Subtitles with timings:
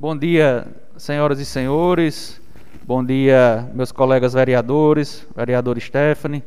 [0.00, 0.64] Bom dia,
[0.96, 2.40] senhoras e senhores.
[2.84, 6.44] Bom dia, meus colegas vereadores, vereador Stephanie,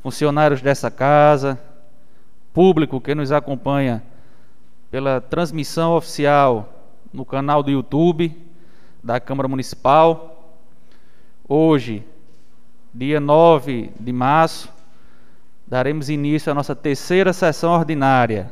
[0.00, 1.58] funcionários dessa casa,
[2.54, 4.04] público que nos acompanha
[4.88, 6.72] pela transmissão oficial
[7.12, 8.40] no canal do YouTube
[9.02, 10.54] da Câmara Municipal.
[11.48, 12.04] Hoje,
[12.94, 14.72] dia 9 de março,
[15.66, 18.48] daremos início à nossa terceira sessão ordinária,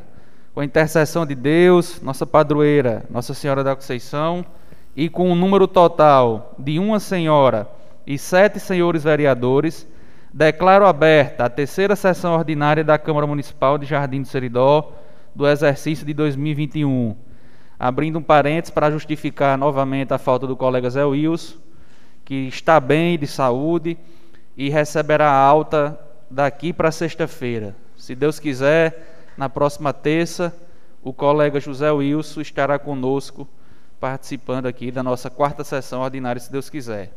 [0.53, 4.45] com a intercessão de Deus, nossa padroeira, Nossa Senhora da Conceição,
[4.95, 7.67] e com um número total de uma senhora
[8.05, 9.87] e sete senhores vereadores,
[10.33, 14.91] declaro aberta a terceira sessão ordinária da Câmara Municipal de Jardim do Seridó
[15.33, 17.15] do exercício de 2021.
[17.79, 21.57] Abrindo um parênteses para justificar novamente a falta do colega Zé Wilson,
[22.25, 23.97] que está bem de saúde
[24.57, 25.97] e receberá alta
[26.29, 27.75] daqui para sexta-feira.
[27.95, 30.55] Se Deus quiser, na próxima terça,
[31.03, 33.47] o colega José Wilson estará conosco
[33.99, 37.11] participando aqui da nossa quarta sessão ordinária, se Deus quiser.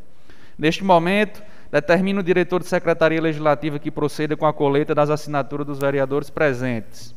[0.58, 5.66] Neste momento, determina o diretor de Secretaria Legislativa que proceda com a coleta das assinaturas
[5.66, 7.14] dos vereadores presentes.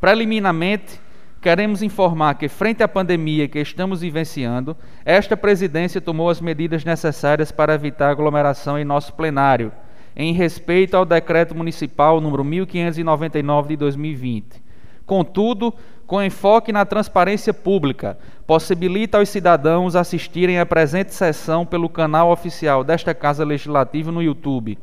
[0.00, 1.00] Preliminarmente,
[1.40, 7.52] queremos informar que, frente à pandemia que estamos vivenciando, esta presidência tomou as medidas necessárias
[7.52, 9.72] para evitar aglomeração em nosso plenário,
[10.16, 14.62] em respeito ao decreto municipal número 1599 de 2020.
[15.06, 15.74] Contudo,
[16.06, 22.84] com enfoque na transparência pública, possibilita aos cidadãos assistirem à presente sessão pelo canal oficial
[22.84, 24.78] desta Casa Legislativa no YouTube,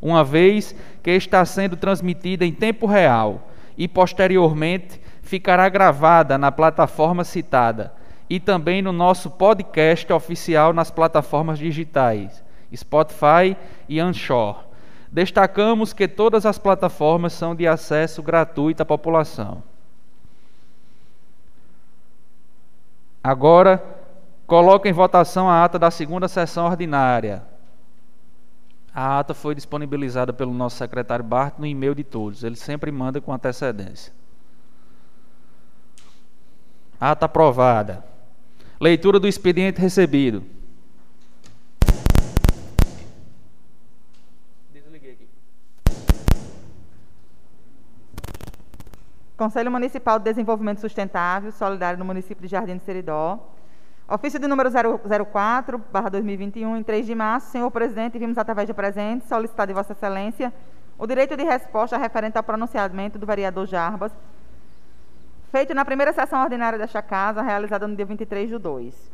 [0.00, 7.24] uma vez que está sendo transmitida em tempo real e posteriormente ficará gravada na plataforma
[7.24, 7.92] citada
[8.28, 12.42] e também no nosso podcast oficial nas plataformas digitais
[12.74, 13.56] Spotify
[13.88, 14.71] e Anchor.
[15.12, 19.62] Destacamos que todas as plataformas são de acesso gratuito à população.
[23.22, 23.84] Agora,
[24.46, 27.42] coloca em votação a ata da segunda sessão ordinária.
[28.94, 32.42] A ata foi disponibilizada pelo nosso secretário Bart no e-mail de todos.
[32.42, 34.14] Ele sempre manda com antecedência.
[36.98, 38.02] Ata aprovada.
[38.80, 40.42] Leitura do expediente recebido.
[49.42, 53.40] Conselho Municipal de Desenvolvimento Sustentável Solidário no município de Jardim de Seridó.
[54.08, 57.50] Ofício de número 004, barra 2021, em 3 de março.
[57.50, 60.54] Senhor presidente, vimos através de presente solicitar de Vossa Excelência
[60.96, 64.12] o direito de resposta referente ao pronunciamento do vereador Jarbas,
[65.50, 69.10] feito na primeira sessão ordinária desta casa, realizada no dia 23 de 2.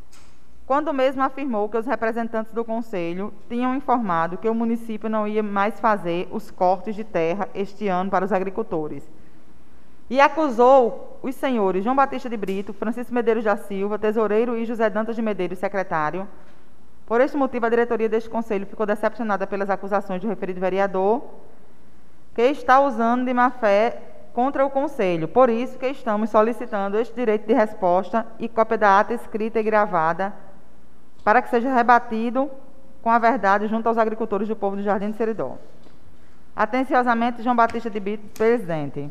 [0.67, 5.43] Quando mesmo afirmou que os representantes do Conselho tinham informado que o município não ia
[5.43, 9.09] mais fazer os cortes de terra este ano para os agricultores
[10.10, 14.88] e acusou os senhores João Batista de Brito, Francisco Medeiros da Silva, tesoureiro, e José
[14.88, 16.26] Dantas de Medeiros, secretário.
[17.06, 21.22] Por este motivo, a diretoria deste conselho ficou decepcionada pelas acusações do referido vereador,
[22.34, 23.98] que está usando de má fé
[24.32, 25.26] contra o conselho.
[25.26, 29.62] Por isso que estamos solicitando este direito de resposta e cópia da ata escrita e
[29.62, 30.32] gravada,
[31.25, 32.50] para que seja rebatido
[33.02, 35.56] com a verdade junto aos agricultores do povo do Jardim de Seridó.
[36.54, 39.08] Atenciosamente, João Batista de Brito, presidente.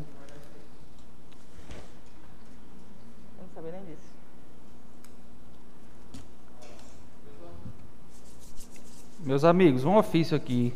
[9.28, 10.72] Meus amigos, um ofício aqui.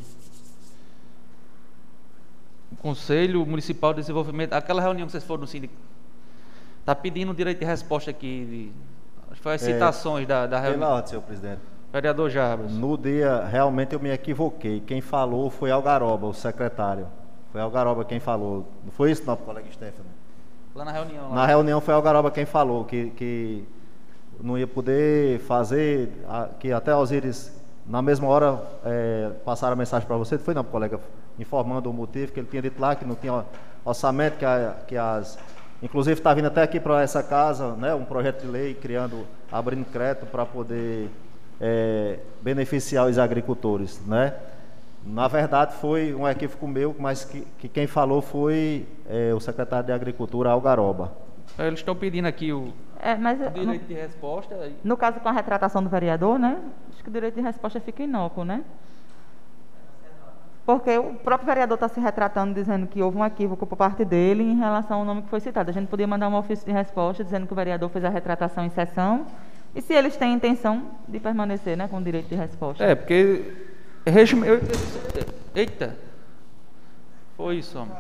[2.71, 5.81] O Conselho Municipal de Desenvolvimento, aquela reunião que vocês foram no sindicato,
[6.81, 8.73] está pedindo direito de resposta aqui.
[9.31, 10.81] De, foi as é, citações da, da reunião.
[10.81, 11.61] Pela ordem, senhor presidente.
[11.91, 12.71] Vereador Jarbas.
[12.73, 14.81] No dia, realmente eu me equivoquei.
[14.81, 17.07] Quem falou foi Algaroba, o secretário.
[17.53, 18.69] Foi Algaroba quem falou.
[18.85, 20.11] Não foi isso, não, colega Stefano?
[20.75, 21.31] Lá na reunião.
[21.31, 21.37] Lá.
[21.37, 23.65] Na reunião foi Algaroba quem falou que, que
[24.39, 26.11] não ia poder fazer,
[26.61, 31.01] que até Osíris na mesma hora, é, passaram a mensagem para você, foi não, colega,
[31.39, 33.45] informando o motivo, que ele tinha dito lá que não tinha
[33.85, 35.39] orçamento, que, a, que as.
[35.83, 39.85] Inclusive está vindo até aqui para essa casa, né, um projeto de lei criando, abrindo
[39.87, 41.11] crédito para poder
[41.61, 44.35] é, beneficiar os agricultores, né?
[45.05, 49.87] Na verdade foi um equívoco meu, mas que, que quem falou foi é, o secretário
[49.87, 51.11] de Agricultura, Algaroba.
[51.59, 54.71] Eles estão pedindo aqui o, é, mas, o direito no, de resposta.
[54.85, 56.57] No caso com a retratação do vereador, né?
[57.03, 58.63] Acho que o direito de resposta fica inócuo, né?
[60.65, 64.45] Porque o próprio vereador está se retratando, dizendo que houve um equívoco por parte dele
[64.45, 65.69] em relação ao nome que foi citado.
[65.69, 68.65] A gente podia mandar um ofício de resposta dizendo que o vereador fez a retratação
[68.65, 69.27] em sessão
[69.75, 72.85] e se eles têm intenção de permanecer né, com o direito de resposta.
[72.85, 73.53] É, porque.
[75.57, 75.97] Eita!
[77.37, 77.97] Foi isso, homem.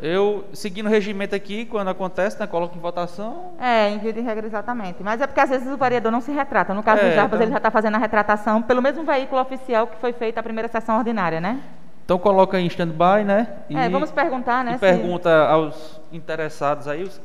[0.00, 3.52] Eu, seguindo o regimento aqui, quando acontece, né, coloco em votação.
[3.60, 5.02] É, em via de regra, exatamente.
[5.02, 6.72] Mas é porque às vezes o vereador não se retrata.
[6.72, 9.40] No caso É, do Jarbas, então- ele já está fazendo a retratação pelo mesmo veículo
[9.40, 11.60] oficial que foi feita a primeira sessão ordinária, né?
[12.04, 13.48] Então coloca em stand-by, né?
[13.68, 17.20] É, vamos perguntar, né, E se- pergunta aos interessados aí, os,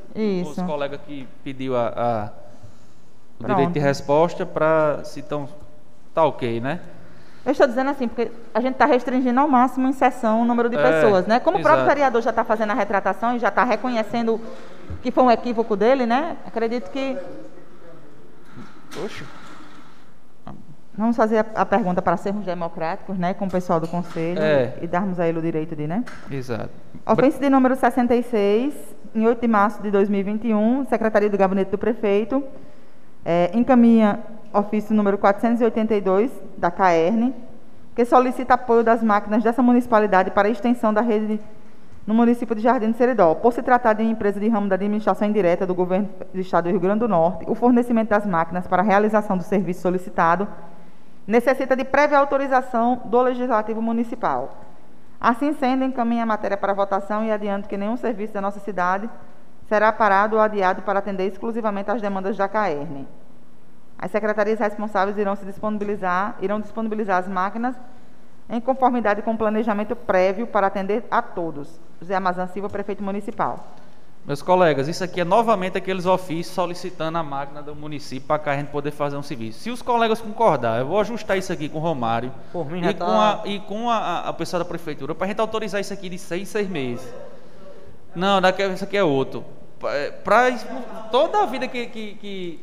[0.46, 2.30] os colegas que pediu a, a-
[3.40, 3.56] o Pronto.
[3.56, 5.48] direito de resposta para se estão.
[6.14, 6.80] Tá ok, né?
[7.45, 10.69] Eu estou dizendo assim, porque a gente está restringindo ao máximo em sessão o número
[10.69, 11.40] de É, pessoas, né?
[11.42, 11.95] Como o próprio exato.
[11.95, 14.40] vereador já está fazendo a retratação e já está reconhecendo
[15.01, 16.38] que foi um equívoco dele, né?
[16.48, 17.18] Acredito que
[18.95, 19.25] Poxa.
[20.95, 23.34] vamos fazer a, a pergunta para sermos democráticos, né?
[23.34, 24.74] Com o pessoal do conselho É.
[24.81, 26.04] e darmos a ele o direito de, né?
[26.31, 26.69] Exato.
[27.06, 28.74] Ofensa de número 66,
[29.16, 32.42] em 8 de março de 2021, Secretaria do Gabinete do Prefeito
[33.25, 34.19] eh, encaminha
[34.54, 37.34] ofício número 482 da CAERN,
[37.96, 41.40] que solicita apoio das máquinas dessa municipalidade para a extensão da rede
[42.06, 43.34] no município de Jardim do Seridó.
[43.36, 46.72] Por se tratar de empresa de ramo da administração indireta do governo do estado do
[46.72, 50.48] Rio Grande do Norte, o fornecimento das máquinas para a realização do serviço solicitado
[51.26, 54.58] necessita de prévia autorização do Legislativo Municipal.
[55.20, 59.10] Assim sendo, encaminha a matéria para votação e adianto que nenhum serviço da nossa cidade
[59.70, 63.08] será parado ou adiado para atender exclusivamente às demandas da CAERN.
[63.98, 67.75] As secretarias responsáveis irão se disponibilizar, irão disponibilizar as máquinas
[68.50, 71.80] em conformidade com o planejamento prévio para atender a todos.
[72.00, 73.74] José Amazan Silva, prefeito municipal.
[74.25, 78.56] Meus colegas, isso aqui é novamente aqueles ofícios solicitando a máquina do município para a
[78.56, 79.60] gente poder fazer um serviço.
[79.60, 82.92] Se os colegas concordar, eu vou ajustar isso aqui com o Romário Por mim já
[82.92, 85.81] e, tá- com a, e com a, a, pessoa da prefeitura para a gente autorizar
[85.81, 87.06] isso aqui de seis seis meses.
[88.16, 89.44] Não, daqui, isso aqui é outro.
[90.24, 90.51] Para
[91.12, 92.60] toda a vida que, que, que,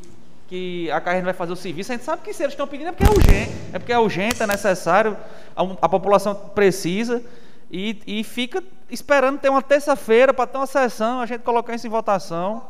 [0.50, 2.88] que a Carreira vai fazer o serviço, a gente sabe que se eles estão pedindo
[2.88, 5.16] é porque é urgente, é porque é urgente, é necessário,
[5.54, 7.22] a, a população precisa
[7.70, 8.60] e, e fica
[8.90, 12.64] esperando ter uma terça-feira para ter uma sessão, a gente colocar isso em votação.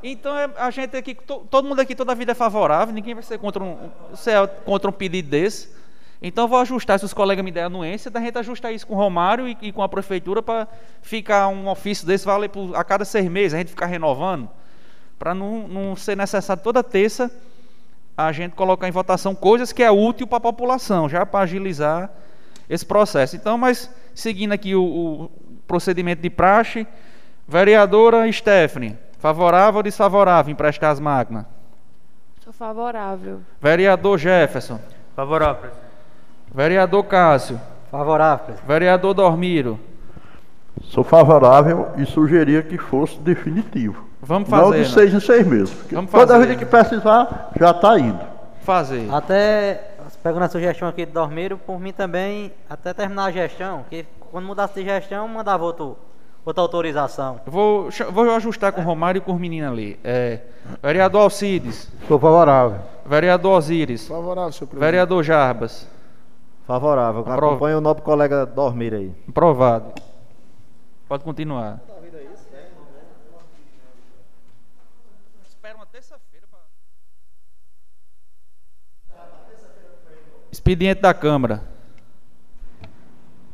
[0.00, 3.12] Então é, a gente aqui, to- todo mundo aqui toda a vida é favorável, ninguém
[3.12, 3.76] vai ser contra um,
[4.14, 5.76] ser contra um pedido desse.
[6.22, 8.94] Então eu vou ajustar, se os colegas me derem anuência, da gente ajustar isso com
[8.94, 10.68] o Romário e, e com a prefeitura para
[11.02, 14.48] ficar um ofício desse vale a cada seis meses, a gente ficar renovando,
[15.18, 17.30] para não, não ser necessário toda terça
[18.16, 22.10] a gente colocar em votação coisas que é útil para a população, já para agilizar
[22.68, 23.36] esse processo.
[23.36, 25.30] Então, mas seguindo aqui o, o
[25.68, 26.84] procedimento de praxe,
[27.46, 31.46] vereadora Stephanie, favorável ou desfavorável em emprestar as máquinas?
[32.42, 33.40] Sou favorável.
[33.60, 34.80] Vereador Jefferson,
[35.14, 35.84] Favorável, presidente.
[36.52, 37.60] vereador Cássio,
[37.90, 38.66] Favorável, presidente.
[38.66, 39.78] vereador Dormiro.
[40.82, 44.07] Sou favorável e sugeria que fosse definitivo.
[44.20, 44.94] Vamos Não fazer, de né?
[44.94, 45.72] seis em seis meses.
[45.72, 48.20] Porque Vamos toda fazer, vida que precisar, já está indo.
[48.62, 49.08] Fazer.
[49.14, 49.92] Até,
[50.22, 54.44] pegando a sugestão aqui do Dormiro, por mim também, até terminar a gestão, que quando
[54.46, 55.96] mudasse de gestão, mandava outro,
[56.44, 57.40] outra autorização.
[57.46, 59.98] Vou, vou ajustar com o Romário e com os meninos ali.
[60.02, 60.40] É,
[60.82, 62.78] vereador Alcides, Sou favorável.
[63.06, 64.80] vereador Osíris, Favorável, senhor presidente.
[64.90, 65.86] vereador Jarbas.
[66.66, 67.20] Favorável.
[67.22, 67.46] Aprova.
[67.46, 69.14] Acompanha o nobre colega Dormir aí.
[69.28, 69.92] Aprovado.
[71.08, 71.80] Pode continuar.
[75.48, 76.60] Espera uma terça-feira para.
[80.50, 81.62] Expediente da Câmara.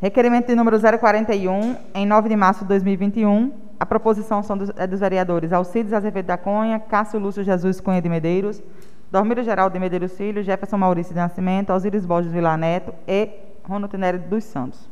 [0.01, 3.53] Requerimento de número 041, em 9 de março de 2021.
[3.81, 8.01] A proposição são dos, é dos vereadores Alcides Azevedo da Cunha, Cássio Lúcio Jesus Cunha
[8.01, 8.63] de Medeiros,
[9.11, 13.29] Dormiro Geraldo de Medeiros Filho, Jefferson Maurício de Nascimento, Alcides Borges Vila Neto e
[13.65, 14.89] Ronald Nery dos Santos.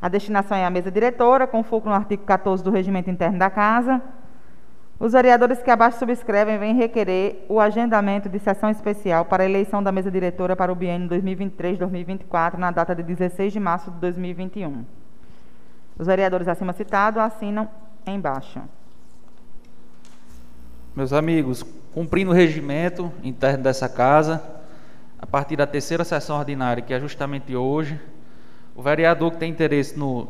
[0.00, 3.48] A destinação é a mesa diretora, com foco no artigo 14 do Regimento Interno da
[3.48, 4.02] Casa.
[5.02, 9.82] Os vereadores que abaixo subscrevem vêm requerer o agendamento de sessão especial para a eleição
[9.82, 14.84] da mesa diretora para o biênio 2023-2024, na data de 16 de março de 2021.
[15.98, 17.68] Os vereadores acima citados assinam
[18.06, 18.60] embaixo.
[20.94, 24.40] Meus amigos, cumprindo o regimento interno dessa casa,
[25.18, 28.00] a partir da terceira sessão ordinária, que é justamente hoje,
[28.76, 30.28] o vereador que tem interesse no,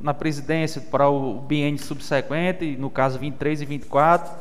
[0.00, 4.32] na presidência para o biênio subsequente, no caso 23 e 24,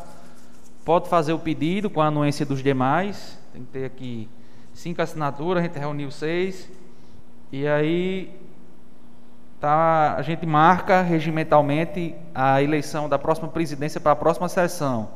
[0.85, 3.37] pode fazer o pedido com a anuência dos demais.
[3.53, 4.29] Tem que ter aqui
[4.73, 6.69] cinco assinaturas, a gente reuniu seis.
[7.51, 8.33] E aí
[9.59, 15.09] tá, a gente marca regimentalmente a eleição da próxima presidência para a próxima sessão,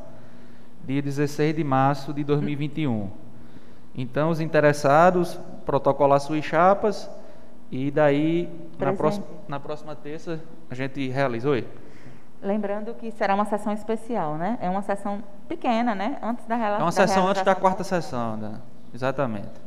[0.84, 3.08] dia 16 de março de 2021.
[3.96, 7.08] Então, os interessados protocolar suas chapas
[7.70, 10.40] e daí na próxima, na próxima terça
[10.70, 11.48] a gente realiza.
[11.48, 11.66] Oi?
[12.42, 14.58] Lembrando que será uma sessão especial, né?
[14.60, 16.18] É uma sessão pequena, né?
[16.22, 16.84] Antes da É relação.
[16.86, 18.60] uma sessão antes da quarta sessão, né?
[18.92, 19.64] exatamente.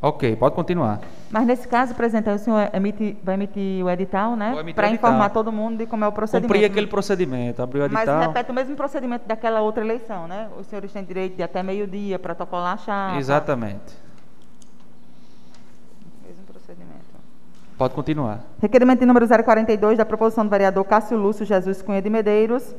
[0.00, 1.00] Ok, pode continuar.
[1.28, 4.54] Mas nesse caso, presidente, o senhor emite, vai emitir o edital, né?
[4.72, 6.52] Para informar todo mundo de como é o procedimento.
[6.52, 8.20] Cumprir aquele procedimento, abriu o Mas edital.
[8.28, 10.48] repete o mesmo procedimento daquela outra eleição, né?
[10.56, 13.18] Os senhores têm direito de até meio-dia protocolar a chapa.
[13.18, 13.96] Exatamente.
[16.24, 17.18] Mesmo procedimento.
[17.78, 18.40] Pode continuar.
[18.60, 22.74] Requerimento número 042 da proposição do vereador Cássio Lúcio Jesus Cunha de Medeiros,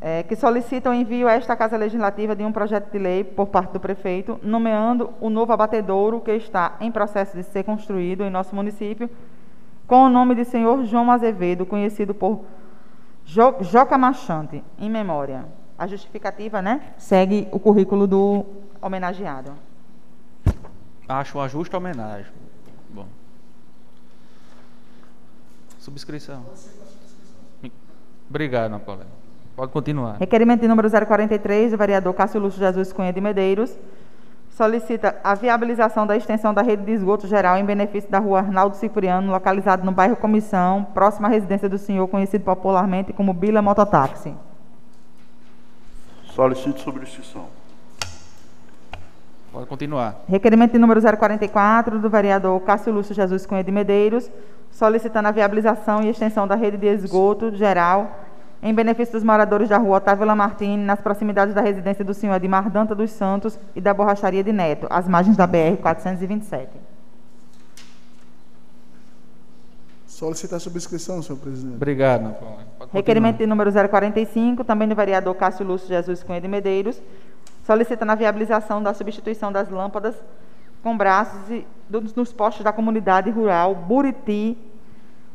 [0.00, 3.48] eh, que solicita o envio a esta Casa Legislativa de um projeto de lei por
[3.48, 8.30] parte do prefeito, nomeando o novo abatedouro que está em processo de ser construído em
[8.30, 9.10] nosso município,
[9.86, 12.44] com o nome de senhor João Azevedo, conhecido por
[13.24, 15.44] Jo- Joca Machante, em memória.
[15.76, 16.92] A justificativa, né?
[16.98, 18.44] Segue o currículo do
[18.80, 19.52] homenageado.
[21.08, 22.30] Acho uma justa homenagem.
[22.90, 23.06] Bom.
[25.80, 26.44] Subscrição.
[28.28, 29.06] Obrigado, colega.
[29.56, 30.18] Pode continuar.
[30.18, 33.76] Requerimento de número 043, do vereador Cássio Lúcio Jesus Cunha de Medeiros,
[34.50, 38.76] solicita a viabilização da extensão da rede de esgoto geral em benefício da rua Arnaldo
[38.76, 44.34] Cipriano, localizado no bairro Comissão, próxima à residência do senhor, conhecido popularmente como Bila Mototáxi.
[46.26, 47.46] Solicito subscrição.
[49.50, 50.22] Pode continuar.
[50.28, 54.30] Requerimento de número 044, do vereador Cássio Lúcio Jesus Cunha de Medeiros,
[54.80, 58.18] solicitando a viabilização e extensão da rede de esgoto geral
[58.62, 62.70] em benefício dos moradores da rua Otávio Lamartine, nas proximidades da residência do senhor Edmar
[62.70, 66.68] Danta dos Santos e da borracharia de Neto, às margens da BR-427.
[70.06, 71.76] Solicitar a subscrição, senhor presidente.
[71.76, 72.34] Obrigado.
[72.78, 77.00] Pode Requerimento de número 045, também do vereador Cássio Lúcio Jesus Cunha de Medeiros,
[77.64, 80.14] solicitando a viabilização da substituição das lâmpadas
[80.82, 84.56] com braços e dos, nos postos da comunidade rural Buriti,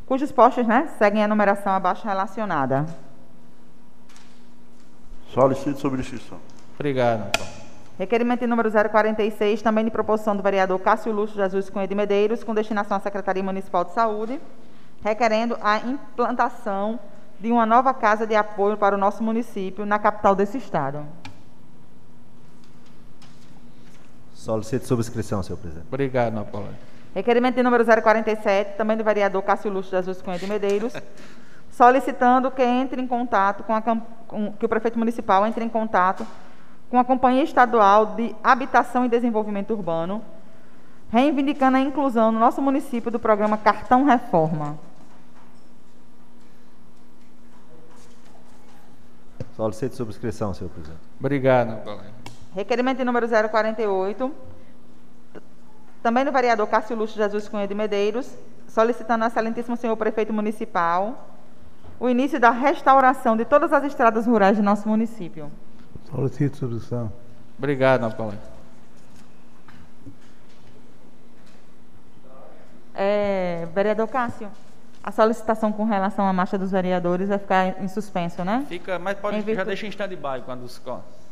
[0.06, 2.86] cujos postos né, seguem a numeração abaixo relacionada.
[5.30, 6.38] Solicito subscrição.
[6.76, 7.66] Obrigado, meu colega.
[7.98, 12.44] Requerimento de número 046, também de proposição do vereador Cássio Lúcio Jesus Cunha de Medeiros,
[12.44, 14.40] com destinação à Secretaria Municipal de Saúde,
[15.02, 17.00] requerendo a implantação
[17.40, 21.06] de uma nova casa de apoio para o nosso município na capital desse estado.
[24.34, 25.88] Solicito subscrição, senhor presidente.
[25.88, 26.95] Obrigado, meu colega.
[27.15, 30.93] Requerimento de número 047, também do vereador Cássio Lúcio Jesus Cunha de Medeiros,
[31.72, 36.27] solicitando que entre em contato com a com- que o prefeito municipal entre em contato
[36.89, 40.22] com a Companhia Estadual de Habitação e Desenvolvimento Urbano,
[41.10, 44.77] reivindicando a inclusão no nosso município do programa Cartão Reforma.
[49.55, 51.00] Solicito subscrição, senhor presidente.
[51.19, 52.13] Obrigado, colega.
[52.53, 54.34] Requerimento de número 048, t-
[56.06, 58.32] também do vereador Cássio Lúcio Jesus Cunha de Medeiros,
[58.68, 61.28] solicitando ao excelentíssimo senhor prefeito municipal
[62.00, 65.50] o início da restauração de todas as estradas rurais de nosso município.
[66.12, 67.12] Solicito subscrição.
[67.58, 68.38] Obrigado, colega.
[72.94, 74.48] É, vereador Cássio,
[75.04, 78.64] a solicitação com relação à marcha dos vereadores vai ficar em suspenso, né?
[78.70, 80.80] Fica, mas pode, Em já virtude- deixa em stand-by quando os...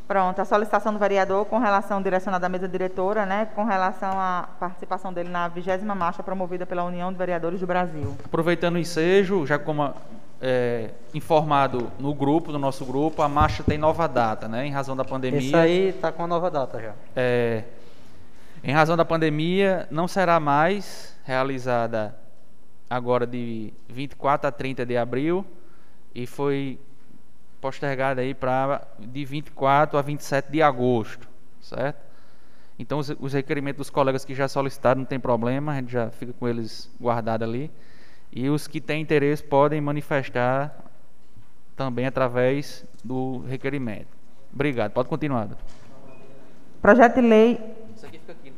[0.07, 4.49] Pronto, a solicitação do vereador com relação direcionada à mesa diretora, né, com relação à
[4.59, 8.15] participação dele na 20ª marcha promovida pela União de Vereadores do Brasil.
[8.23, 9.93] Aproveitando o ensejo, já como
[10.41, 14.67] é, informado no grupo, no nosso grupo, a marcha tem nova data, né?
[14.67, 15.39] Em razão da pandemia.
[15.39, 16.93] Isso aí tá com a nova data já.
[17.15, 17.63] É,
[18.61, 22.13] em razão da pandemia, não será mais realizada
[22.89, 25.45] agora de 24 a 30 de abril
[26.13, 26.77] e foi
[27.63, 31.29] postergada aí para de 24 a 27 de agosto,
[31.61, 32.03] certo?
[32.77, 36.09] Então os, os requerimentos dos colegas que já solicitaram não tem problema, a gente já
[36.09, 37.71] fica com eles guardados ali.
[38.33, 40.75] E os que têm interesse podem manifestar
[41.77, 44.07] também através do requerimento.
[44.53, 44.91] Obrigado.
[44.91, 45.47] Pode continuar.
[46.81, 47.53] Projeto de lei
[48.03, 48.53] aqui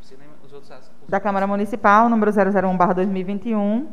[0.51, 3.85] os da Câmara Municipal, número 001/2021,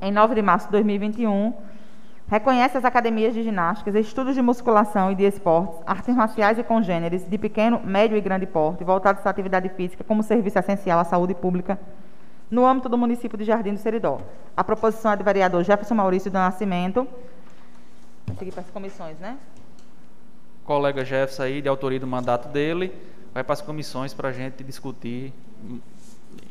[0.00, 1.52] em 9 de março de 2021,
[2.30, 7.28] reconhece as academias de ginásticas, estudos de musculação e de esportes, artes marciais e congêneres
[7.28, 11.34] de pequeno, médio e grande porte, voltados à atividade física como serviço essencial à saúde
[11.34, 11.78] pública
[12.50, 14.20] no âmbito do município de Jardim do Seridó.
[14.56, 17.06] A proposição é do vereador Jefferson Maurício do Nascimento.
[18.26, 19.36] Vou seguir para as comissões, né?
[20.64, 22.92] colega Jefferson aí, de autoria do mandato dele,
[23.32, 25.32] vai para as comissões para a gente discutir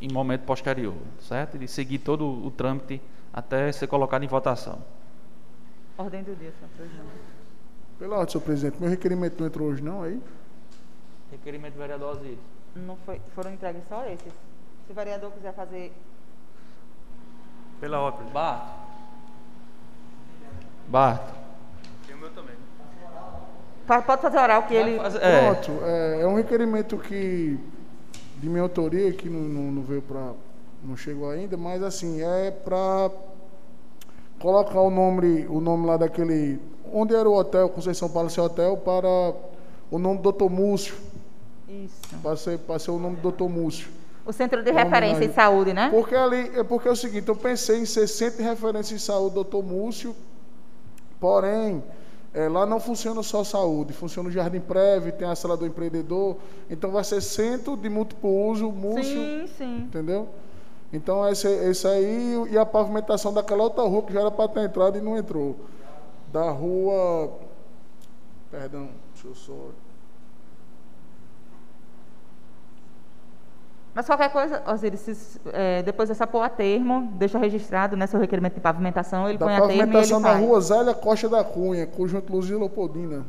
[0.01, 1.55] em- momento posterior, certo?
[1.61, 2.99] E seguir todo o trâmite
[3.31, 4.79] até ser colocado em votação.
[5.97, 7.07] Ordem do dia, senhor presidente.
[7.99, 10.21] Pela ordem, senhor presidente, meu requerimento não entrou hoje não aí?
[11.31, 12.37] Requerimento do vereador Osiris.
[12.75, 14.31] Não foi, foram entregues só esses.
[14.85, 15.91] Se o vereador quiser fazer
[17.81, 18.27] Pela ordem.
[18.31, 18.87] Barto.
[20.87, 21.33] Barto.
[23.85, 24.97] Pa- Pode fazer oral que ele.
[25.21, 27.57] É, Pronto, é, é um requerimento que
[28.37, 30.33] de minha autoria, que não, não, não veio para.
[30.83, 33.09] não chegou ainda, mas assim, é para
[34.39, 36.59] colocar o nome, o nome lá daquele.
[36.93, 39.07] Onde era o hotel, Conceição Palace Hotel, para
[39.91, 40.49] o nome do Dr.
[40.49, 40.95] Múcio.
[41.67, 42.15] Isso.
[42.23, 43.43] Para ser, para ser o nome do Dr.
[43.43, 43.89] Múcio.
[44.25, 45.89] O Centro de Referência em Saúde, né?
[45.89, 48.97] Porque ali, é porque é o seguinte, eu pensei em ser centro de referência em
[48.97, 50.13] saúde, doutor Múcio,
[51.17, 51.81] porém,
[52.33, 56.35] é, lá não funciona só saúde, funciona o Jardim Prévio, tem a sala do empreendedor,
[56.69, 59.77] então vai ser centro de múltiplo uso, Múcio, Sim, sim.
[59.87, 60.27] entendeu?
[60.91, 64.61] Então esse, esse aí e a pavimentação daquela outra rua que já era para ter
[64.65, 65.55] entrado e não entrou.
[66.31, 67.37] Da rua.
[68.49, 69.53] Perdão, deixa eu só.
[73.93, 78.19] Mas qualquer coisa, Osiris, se, é, depois dessa pôr a termo, deixa registrado, né, seu
[78.19, 80.45] requerimento de pavimentação, ele Da põe a termo e ele pavimentação da faz.
[80.45, 83.25] rua Zélia Costa da Cunha, conjunto Luzia Leopoldina.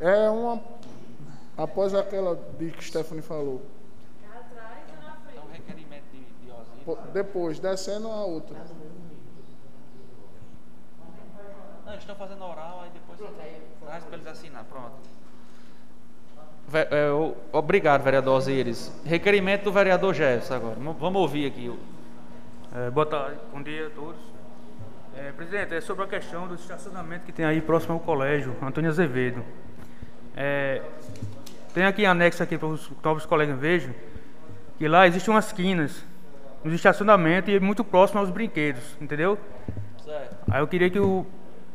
[0.00, 0.60] É uma.
[1.56, 3.62] Após aquela de que Stephanie falou.
[5.30, 6.66] Então, requerimento de, de Osíris.
[6.74, 6.75] Po-
[7.12, 8.56] Depois, descendo a outra.
[11.84, 13.18] Não, eles estão fazendo oral, aí depois
[13.84, 14.64] traz para eles assinar.
[14.64, 14.94] Pronto.
[16.72, 17.08] É,
[17.52, 18.92] obrigado, vereador Osíris.
[19.04, 20.76] Requerimento do vereador Jefferson agora.
[20.98, 21.72] Vamos- ouvir aqui.
[22.74, 24.20] É, boa tarde, bom dia a todos.
[25.16, 28.90] É, presidente, é sobre a questão do estacionamento que tem aí próximo ao colégio, Antônio
[28.90, 29.42] Azevedo.
[30.36, 30.82] É,
[31.72, 33.94] tem aqui anexo aqui para os novos colegas vejam,
[34.76, 36.04] que lá existem umas quinas
[36.66, 39.38] nos estacionamentos e muito próximo aos brinquedos, entendeu?
[40.04, 40.36] Certo.
[40.50, 41.24] Aí eu queria que o,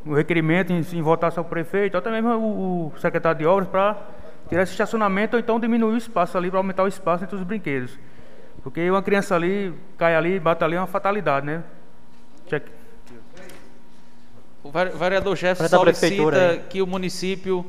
[0.06, 3.70] o requerimento em, em votasse ao prefeito, ou até mesmo o, o secretário de obras,
[3.70, 3.98] para
[4.50, 7.44] tirar esse estacionamento ou então diminuir o espaço ali, para aumentar o espaço entre os
[7.44, 7.98] brinquedos.
[8.64, 11.64] Porque uma criança ali, cai ali, bate ali, é uma fatalidade, né?
[12.48, 12.66] Check.
[14.64, 17.66] O vere- vereador Jefferson solicita que o município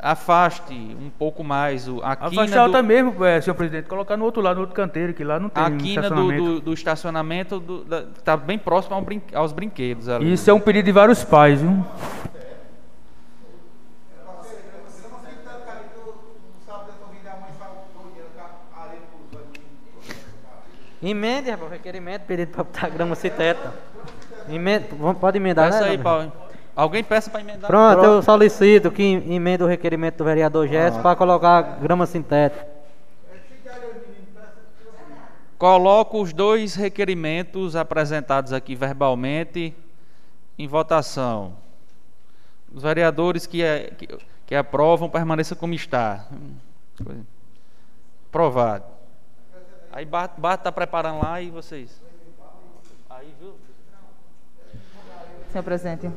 [0.00, 4.24] afaste um pouco mais o, a quina, fachada do, mesmo, é, senhor presidente, colocar no
[4.24, 6.44] outro lado, no outro canteiro, que lá não tem a quina do, estacionamento.
[6.44, 10.32] do, do estacionamento do- da- tá bem próximo ao brin- aos brinquedos ali.
[10.32, 11.84] Isso é um pedido de vários pais, viu?
[21.02, 23.68] Emende, rapaz, o requerimento, pedido para botar grama sem teto.
[24.98, 25.90] Vamos- pode emendar, Peça né?
[25.90, 25.98] aí?
[25.98, 26.32] Paulo.
[26.78, 27.66] Alguém peça para emendar?
[27.66, 32.64] Pronto, eu solicito que emenda o requerimento do vereador Gerson para colocar grama sintética.
[35.58, 39.74] Coloco os dois requerimentos apresentados aqui verbalmente
[40.56, 41.56] em votação.
[42.72, 44.06] Os vereadores que, é- que,
[44.46, 46.26] que aprovam permaneçam como está.
[48.28, 48.84] Aprovado.
[49.90, 52.00] Aí Bart está preparando lá e vocês.
[53.10, 53.56] Aí, viu?
[55.50, 56.08] Senhor presidente.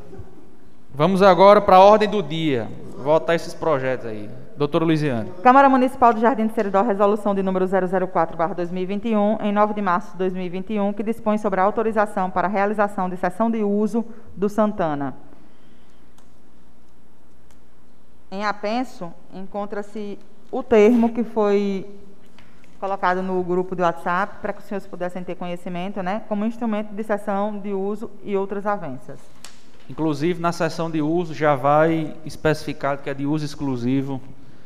[0.94, 2.68] Vamos agora para a ordem do dia.
[2.98, 4.30] Votar esses projetos aí.
[4.58, 5.32] Doutora Luiziane.
[5.42, 10.18] Câmara Municipal do Jardim de Seridó, resolução de número 004/2021, em 9 de março de
[10.18, 15.16] 2021, que dispõe sobre a autorização para a realização de sessão de uso do Santana.
[18.30, 20.20] Em apenso, encontra-se
[20.52, 21.88] o termo que foi
[22.82, 26.94] colocado no grupo de WhatsApp, para que os senhores pudessem ter conhecimento, né, como instrumento
[26.94, 29.41] de sessão de uso e outras avanças.
[29.92, 34.22] Inclusive, na sessão de uso já vai especificado que é de uso exclusivo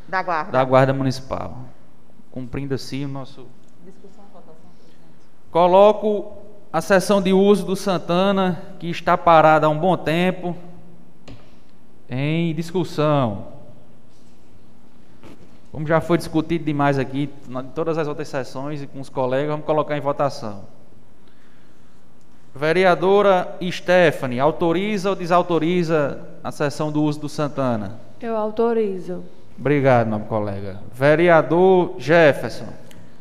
[0.07, 0.51] Da guarda.
[0.51, 1.57] da Guarda Municipal.
[2.29, 3.47] Cumprindo assim o nosso.
[3.83, 4.53] Discussão, votação.
[5.49, 6.37] Coloco
[6.71, 10.55] a sessão de uso do Santana, que está parada há um bom tempo,
[12.07, 13.47] em discussão.
[15.71, 19.49] Como já foi discutido demais aqui, em todas as outras sessões e com os colegas,
[19.49, 20.65] vamos colocar em votação.
[22.55, 27.99] Vereadora Stephanie, autoriza ou desautoriza a sessão do uso do Santana?
[28.21, 29.25] Eu autorizo.
[29.59, 30.77] Obrigado, meu colega.
[30.93, 32.67] Vereador Jefferson.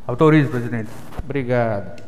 [0.06, 0.88] Autorizo, presidente.
[1.22, 2.00] Obrigado.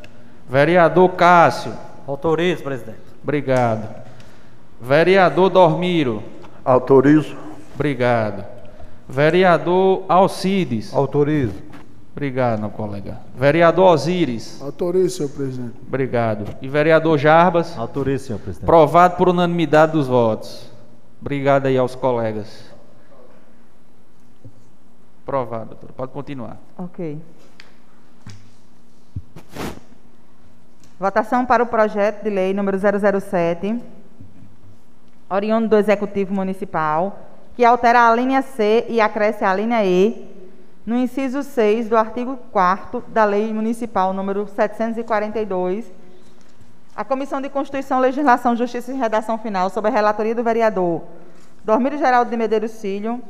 [0.48, 1.72] Vereador Cássio.
[2.06, 3.00] Autorizo, presidente.
[3.20, 3.88] Obrigado.
[4.80, 6.22] Vereador Dormiro.
[6.64, 7.36] Autorizo.
[7.74, 8.44] Obrigado.
[9.08, 10.94] Vereador Alcides.
[10.94, 11.54] Autorizo.
[12.16, 13.18] Obrigado, meu colega.
[13.37, 14.62] Vereador Osíris.
[14.62, 15.74] Autorize, senhor presidente.
[15.87, 16.57] Obrigado.
[16.62, 17.76] E vereador Jarbas.
[17.76, 18.64] Autorize, senhor presidente.
[18.64, 20.72] Aprovado por unanimidade dos votos.
[21.20, 22.74] Obrigado aí aos colegas.
[25.22, 25.92] Aprovado, doutor.
[25.92, 26.57] Pode continuar.
[26.79, 27.20] Ok.
[30.98, 33.79] Votação para o projeto de lei número 007,
[35.29, 37.18] oriundo do Executivo Municipal,
[37.55, 40.35] que altera a linha C e acresce a linha E
[40.87, 45.92] no inciso 6 do artigo 4 da Lei Municipal número 742.
[46.94, 51.03] A Comissão de Constituição, Legislação, Justiça e Redação Final, sob a relatoria do vereador
[51.64, 53.20] Dormírio Geraldo de Medeiros Filho,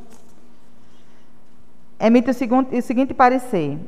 [1.99, 3.79] emite o seguinte, o seguinte parecer.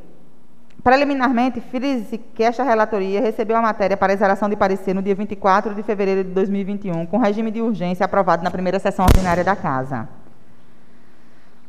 [0.84, 5.76] Preliminarmente, frise que esta relatoria recebeu a matéria para exaração de parecer no dia 24
[5.76, 10.10] de fevereiro de 2021, com regime de urgência aprovado na primeira sessão ordinária da Casa.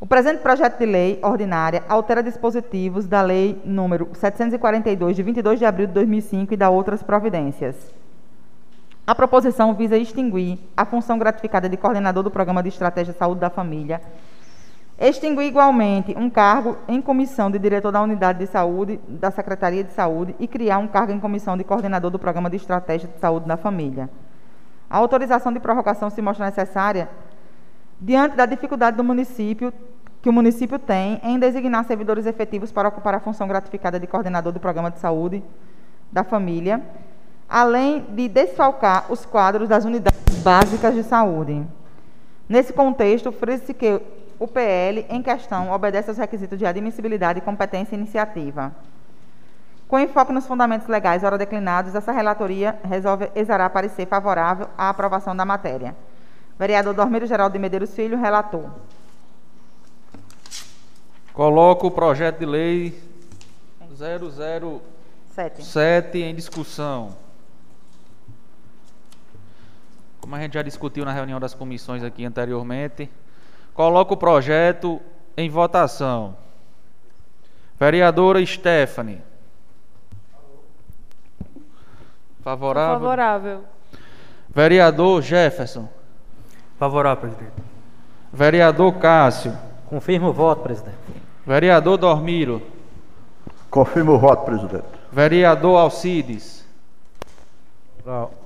[0.01, 5.67] O presente projeto de lei ordinária altera dispositivos da Lei número 742, de 22 de
[5.67, 7.77] abril de 2005 e da outras providências.
[9.07, 13.41] A proposição visa extinguir a função gratificada de coordenador do Programa de Estratégia de Saúde
[13.41, 14.01] da Família
[15.01, 19.95] Extinguir igualmente um cargo em comissão de diretor da unidade de saúde da Secretaria de
[19.95, 23.47] Saúde e criar um cargo em comissão de coordenador do Programa de Estratégia de Saúde
[23.47, 24.11] da Família.
[24.91, 27.09] A autorização de prorrogação se mostra necessária
[28.01, 29.73] diante da dificuldade do município
[30.23, 34.53] que o município tem em designar servidores efetivos para ocupar a função gratificada de coordenador
[34.53, 35.43] do Programa de Saúde
[36.13, 36.83] da Família,
[37.49, 41.67] além de desfalcar os quadros das unidades básicas de saúde.
[42.49, 44.01] Nesse contexto, frisa-se que
[44.39, 48.73] o PL em questão obedece aos requisitos de admissibilidade, competência e iniciativa.
[49.89, 55.35] Com enfoque nos fundamentos legais ora declinados, essa relatoria resolve exarar parecer favorável à aprovação
[55.35, 55.95] da matéria.
[56.61, 58.71] Vereador Dormiro Geraldo de Medeiros Filho, relator.
[61.33, 63.03] Coloco o projeto de lei
[63.97, 66.19] 007 Sete.
[66.19, 67.17] em discussão.
[70.21, 73.11] Como a gente já discutiu na reunião das comissões aqui anteriormente,
[73.73, 75.01] Coloco o projeto
[75.39, 76.37] em votação.
[77.79, 79.23] Vereadora Stephanie.
[82.43, 82.99] Favorável?
[82.99, 83.65] Favorável.
[84.51, 85.89] Vereador Jefferson.
[86.81, 87.53] Favorável, presidente.
[88.33, 89.53] Vereador Cássio.
[89.91, 90.97] Confirmo o voto, presidente.
[91.47, 92.63] Vereador Dormiro.
[93.69, 94.87] Confirmo o voto, presidente.
[95.13, 96.65] Vereador Alcides.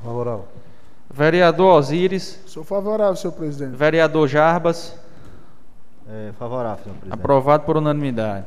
[0.02, 0.46] Favorável.
[1.08, 2.42] Vereador Osíris.
[2.46, 3.76] Sou favorável, senhor presidente.
[3.76, 4.98] Vereador Jarbas.
[6.08, 7.20] É, favorável, senhor presidente.
[7.20, 8.46] Aprovado por unanimidade.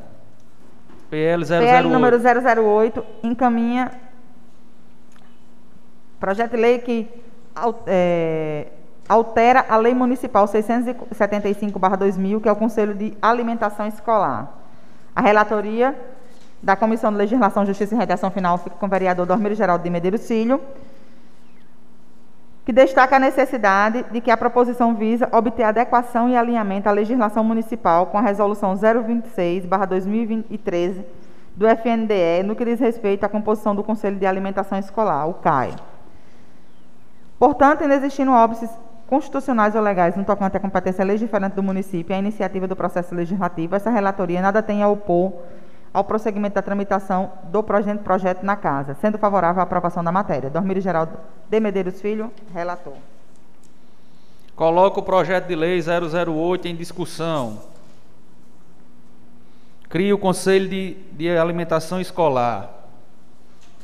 [1.09, 1.47] PL 008.
[1.47, 3.89] PL número 008 encaminha
[6.19, 7.07] projeto de lei que
[7.85, 8.67] é,
[9.07, 14.51] altera a Lei Municipal 675/2000, que é o Conselho de Alimentação Escolar.
[15.15, 15.97] A relatoria
[16.61, 19.89] da Comissão de Legislação, Justiça e Redação Final fica com o vereador Dormiro Geraldo de
[19.89, 20.59] Medeiros Filho,
[22.65, 27.43] que destaca a necessidade de que a proposição visa obter adequação e alinhamento à legislação
[27.43, 31.05] municipal com a Resolução 026-2013
[31.55, 35.73] do FNDE no que diz respeito à composição do Conselho de Alimentação Escolar, o CAE.
[37.39, 38.69] Portanto, inexistindo óbices
[39.07, 43.15] constitucionais ou legais no tocante à competência legiferante do município e à iniciativa do processo
[43.15, 45.33] legislativo, essa relatoria nada tem a opor
[45.93, 50.49] ao prosseguimento da tramitação do projeto, projeto na Casa, sendo favorável à aprovação da matéria.
[50.49, 51.13] Dormir Geraldo
[51.49, 52.93] de Medeiros Filho, relator.
[54.55, 57.59] Coloco o projeto de lei 008 em discussão.
[59.89, 62.69] Cria o Conselho de, de Alimentação Escolar,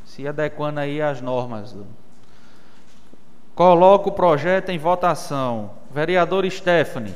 [0.06, 1.72] se adequando aí às normas.
[1.72, 2.03] do-
[3.56, 5.72] Coloco o projeto em votação.
[5.92, 7.14] Vereador Stephanie.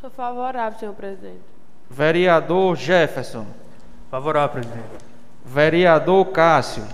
[0.00, 1.40] Sou favorável, senhor presidente.
[1.90, 3.46] Vereador Jefferson.
[4.10, 5.04] Favorável, presidente.
[5.44, 6.84] Vereador Cássio.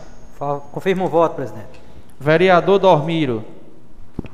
[0.73, 1.81] Confirmo o voto, presidente.
[2.19, 3.45] Vereador Dormiro.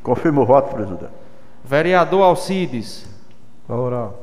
[0.03, 1.13] Confirmo o voto, presidente.
[1.65, 3.07] Vereador Alcides.
[3.67, 4.15] Favorável.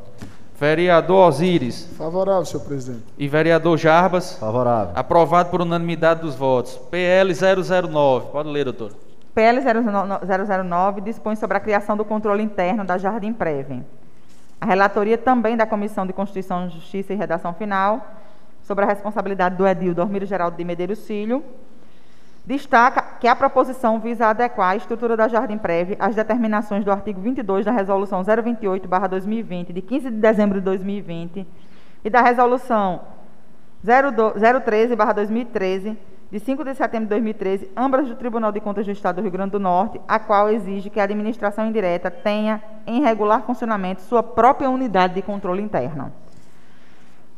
[0.59, 1.87] Vereador Osíris.
[1.95, 3.03] Favorável, senhor presidente.
[3.15, 4.33] E vereador Jarbas.
[4.39, 4.91] Favorável.
[4.95, 6.77] Aprovado por unanimidade dos votos.
[6.89, 8.31] PL 009.
[8.31, 8.91] Pode ler, doutor.
[9.37, 13.83] PL 009 dispõe sobre a criação do controle interno da Jardim Preve.
[14.59, 18.03] A relatoria também da Comissão de Constituição, Justiça e Redação Final,
[18.63, 21.43] sobre a responsabilidade do edil Dormiro Geraldo de Medeiros Filho,
[22.47, 27.21] destaca que a proposição visa adequar a estrutura da Jardim Preve às determinações do artigo
[27.21, 31.45] 22 da Resolução 028-2020, de 15 de dezembro de 2020,
[32.03, 33.01] e da Resolução
[33.85, 35.95] 013-2013,
[36.29, 39.31] de 5 de setembro de 2013, ambas do Tribunal de Contas do Estado do Rio
[39.31, 44.21] Grande do Norte, a qual exige que a administração indireta tenha em regular funcionamento sua
[44.21, 46.11] própria unidade de controle interno.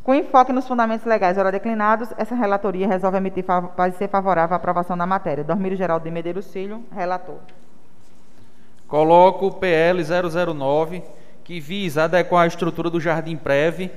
[0.03, 4.97] Com enfoque nos fundamentos legais ora declinados, essa relatoria resolve emitir parecer favorável à aprovação
[4.97, 5.43] da matéria.
[5.43, 7.37] Dormiro Geraldo de Medeiros Filho, relator.
[8.87, 11.03] Coloco o PL 009,
[11.43, 13.91] que visa adequar a estrutura do Jardim Preve,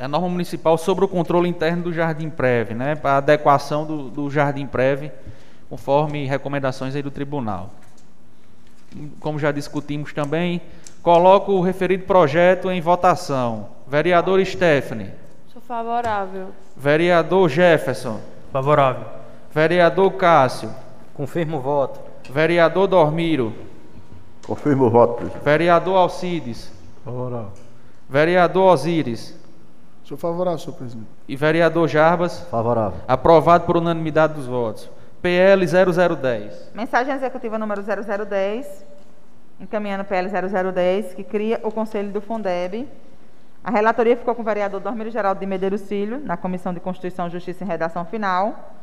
[0.00, 4.08] a norma municipal sobre o controle interno do Jardim Preve, né, para a adequação do,
[4.08, 5.12] do Jardim Preve,
[5.68, 7.70] conforme recomendações aí do tribunal.
[9.20, 10.62] Como já discutimos também,
[11.02, 13.68] coloco o referido projeto em votação.
[13.86, 15.10] Vereador Stephanie.
[15.52, 16.48] Sou favorável.
[16.74, 18.20] Vereador Jefferson.
[18.50, 19.04] Favorável.
[19.52, 20.74] Vereador Cássio.
[21.14, 22.00] Confirmo o voto.
[22.30, 23.52] Vereador Dormiro.
[24.46, 25.44] Confirmo o voto, presidente.
[25.44, 26.72] Vereador Alcides.
[27.04, 27.52] Favorável.
[28.08, 29.39] Vereador Osíris.
[30.10, 31.06] Sou favorável, senhor presidente.
[31.28, 32.40] E vereador Jarbas?
[32.50, 32.98] Favorável.
[33.06, 34.90] Aprovado por unanimidade dos votos.
[35.22, 36.72] PL 0010.
[36.74, 38.84] Mensagem executiva número 0010,
[39.60, 42.88] encaminhando PL 0010, que cria o Conselho do Fundeb.
[43.62, 47.30] A relatoria ficou com o vereador Dormiro Geraldo de Medeiros Filho, na Comissão de Constituição,
[47.30, 48.74] Justiça e Redação Final,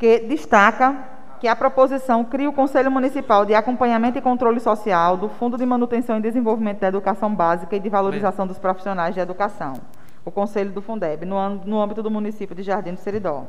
[0.00, 0.96] que destaca
[1.40, 5.64] que a proposição cria o Conselho Municipal de Acompanhamento e Controle Social do Fundo de
[5.64, 9.72] Manutenção e Desenvolvimento da Educação Básica e de Valorização dos Profissionais de Educação,
[10.22, 13.46] o Conselho do Fundeb, no, no âmbito do município de Jardim do Seridó.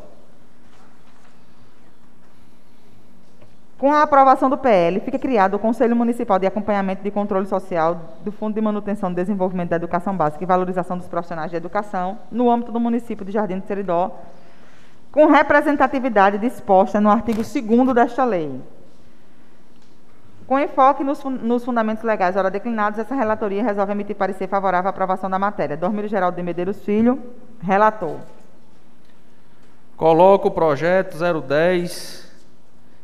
[3.77, 7.99] Com a aprovação do PL, fica criado o Conselho Municipal de Acompanhamento e Controle Social
[8.23, 12.19] do Fundo de Manutenção e Desenvolvimento da Educação Básica e Valorização dos Profissionais de Educação,
[12.31, 14.17] no âmbito do município de Jardim do Seridó,
[15.11, 18.61] com representatividade disposta no artigo 2 desta lei.
[20.47, 24.89] Com enfoque nos, nos fundamentos legais ora declinados, essa relatoria resolve emitir parecer favorável à
[24.89, 25.77] aprovação da matéria.
[25.77, 27.21] Dormiro Geraldo de Medeiros Filho,
[27.61, 28.17] relator.
[29.95, 32.29] Coloco o projeto 010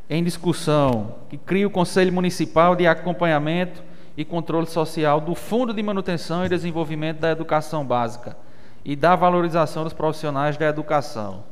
[0.09, 3.83] em discussão, que cria o Conselho Municipal de Acompanhamento
[4.15, 8.35] e Controle Social do Fundo de Manutenção e Desenvolvimento da Educação Básica
[8.83, 11.43] e da valorização dos profissionais da educação.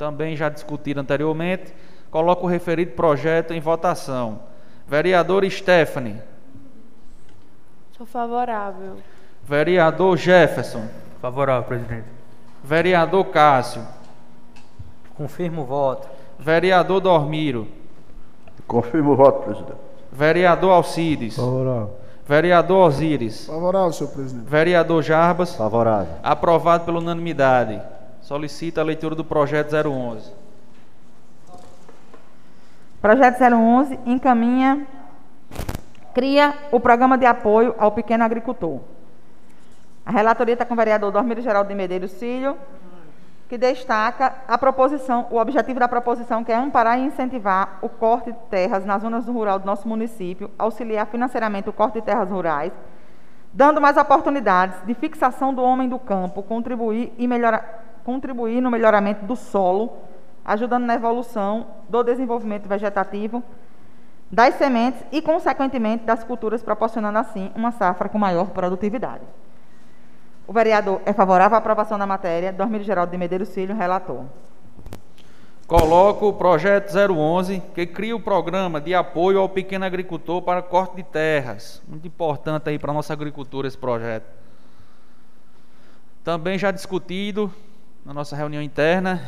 [0.00, 1.74] Também já discutido anteriormente,
[2.10, 4.40] coloco o referido projeto em votação.
[4.88, 6.16] Vereador Stephanie,
[7.98, 8.96] Sou favorável.
[9.44, 10.88] vereador Jefferson,
[11.20, 12.06] Favorável, presidente.
[12.64, 13.82] vereador Cássio,
[15.18, 16.08] Confirmo o voto.
[16.38, 17.68] vereador Dormiro,
[18.66, 19.76] Confirmo o voto, presidente.
[20.10, 21.90] vereador Alcides, Favorável.
[22.26, 24.48] vereador Osíris, Favorável, senhor presidente.
[24.48, 26.14] vereador Jarbas, Favorável.
[26.22, 27.78] aprovado pela unanimidade.
[28.30, 30.32] Solicita a leitura do projeto 011.
[33.02, 34.86] Projeto 011 encaminha,
[36.14, 38.82] cria o programa de apoio ao pequeno agricultor.
[40.06, 42.56] A relatoria está com o vereador Dormiro Geraldo de Medeiros Filho,
[43.48, 48.30] que destaca a proposição, o objetivo da proposição, que é amparar e incentivar o corte
[48.30, 52.72] de terras nas zonas rural do nosso município, auxiliar financeiramente o corte de terras rurais,
[53.52, 59.24] dando mais oportunidades de fixação do homem do campo, contribuir, e melhora, contribuir no melhoramento
[59.24, 59.92] do solo,
[60.44, 63.40] ajudando na evolução do desenvolvimento vegetativo,
[64.28, 69.22] das sementes e, consequentemente, das culturas, proporcionando assim uma safra com maior produtividade.
[70.44, 72.52] O vereador é favorável à aprovação da matéria.
[72.52, 74.24] Dormir Geraldo de Medeiros Filho, relator.
[75.68, 80.96] Coloco o projeto 011, que cria o programa de apoio ao pequeno agricultor para corte
[80.96, 81.80] de terras.
[81.86, 84.26] Muito importante aí para a nossa agricultura esse projeto.
[86.24, 87.52] Também já discutido
[88.04, 89.20] na nossa reunião interna.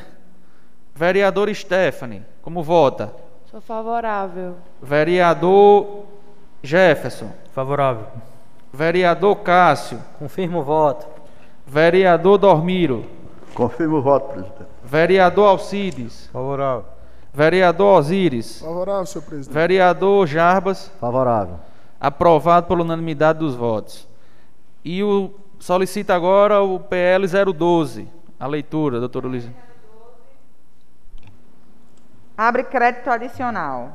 [0.94, 3.14] Vereador Stephanie, como vota?
[3.50, 4.56] Sou favorável.
[4.80, 6.04] Vereador
[6.62, 7.30] Jefferson.
[7.52, 8.06] Favorável.
[8.72, 10.00] Vereador Cássio.
[10.18, 11.06] Confirmo o voto.
[11.66, 13.04] Vereador Dormiro.
[13.54, 14.66] Confirmo o voto, presidente.
[14.84, 16.28] Vereador Alcides.
[16.32, 16.84] Favorável.
[17.34, 18.60] Vereador Osíris.
[18.60, 19.54] Favorável, senhor presidente.
[19.54, 20.90] Vereador Jarbas.
[21.00, 21.58] Favorável.
[21.98, 24.06] Aprovado por unanimidade dos votos.
[24.84, 28.08] E o solicita agora o PL 012.
[28.42, 29.48] A leitura, doutor Luiz.
[32.36, 33.92] Abre crédito adicional.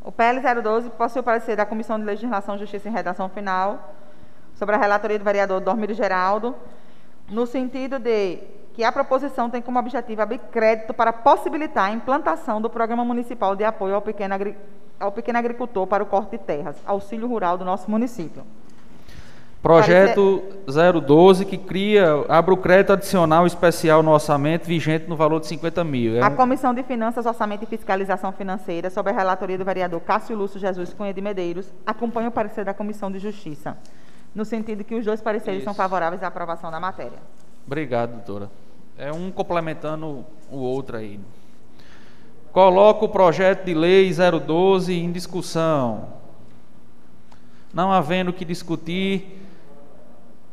[0.00, 3.94] O PL 012 possui o parecer da Comissão de Legislação, Justiça e Redação Final
[4.54, 6.54] sobre a relatoria do vereador Dormiro Geraldo,
[7.28, 8.38] no sentido de
[8.74, 13.56] que a proposição tem como objetivo abrir crédito para possibilitar a implantação do Programa Municipal
[13.56, 14.56] de Apoio ao Pequeno, Agri-
[15.00, 18.44] ao pequeno Agricultor para o Corte de Terras, auxílio rural do nosso município.
[19.64, 25.46] Projeto 012 que cria, abre o crédito adicional especial no orçamento vigente no valor de
[25.46, 26.16] 50 mil.
[26.18, 30.02] É A um- Comissão de Finanças, Orçamento e Fiscalização Financeira, sob a relatoria do vereador
[30.02, 33.74] Cássio Lúcio Jesus Cunha de Medeiros, acompanha o parecer da Comissão de Justiça,
[34.34, 35.64] no sentido que os dois pareceres Isso.
[35.64, 37.18] são favoráveis à aprovação da matéria.
[37.66, 38.50] Obrigado, doutora.
[38.98, 41.18] É um complementando o outro aí.
[42.52, 46.08] Coloco o projeto de lei 012 em discussão.
[47.72, 49.40] Não havendo o que discutir,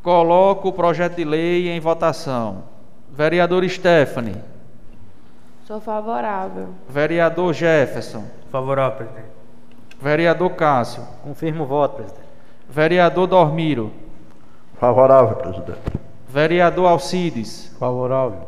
[0.04, 2.64] coloco o projeto de lei em votação.
[3.12, 4.36] Vereador Stephanie,
[5.66, 6.70] Sou favorável.
[6.90, 9.28] vereador Jefferson, Favorável, presidente.
[10.02, 12.26] vereador Cássio, Confirmo o voto, presidente.
[12.70, 13.92] vereador Dormiro,
[14.80, 15.80] Favorável, presidente.
[16.28, 18.48] vereador Alcides, Favorável.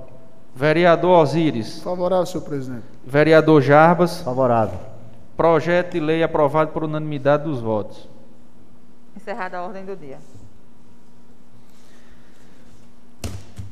[0.55, 2.83] vereador Osíris, Favorável, senhor presidente.
[3.05, 4.79] vereador Jarbas, Favorável.
[5.35, 8.07] Projeto de lei aprovado por unanimidade dos votos.
[9.15, 10.17] Encerrada a ordem do dia.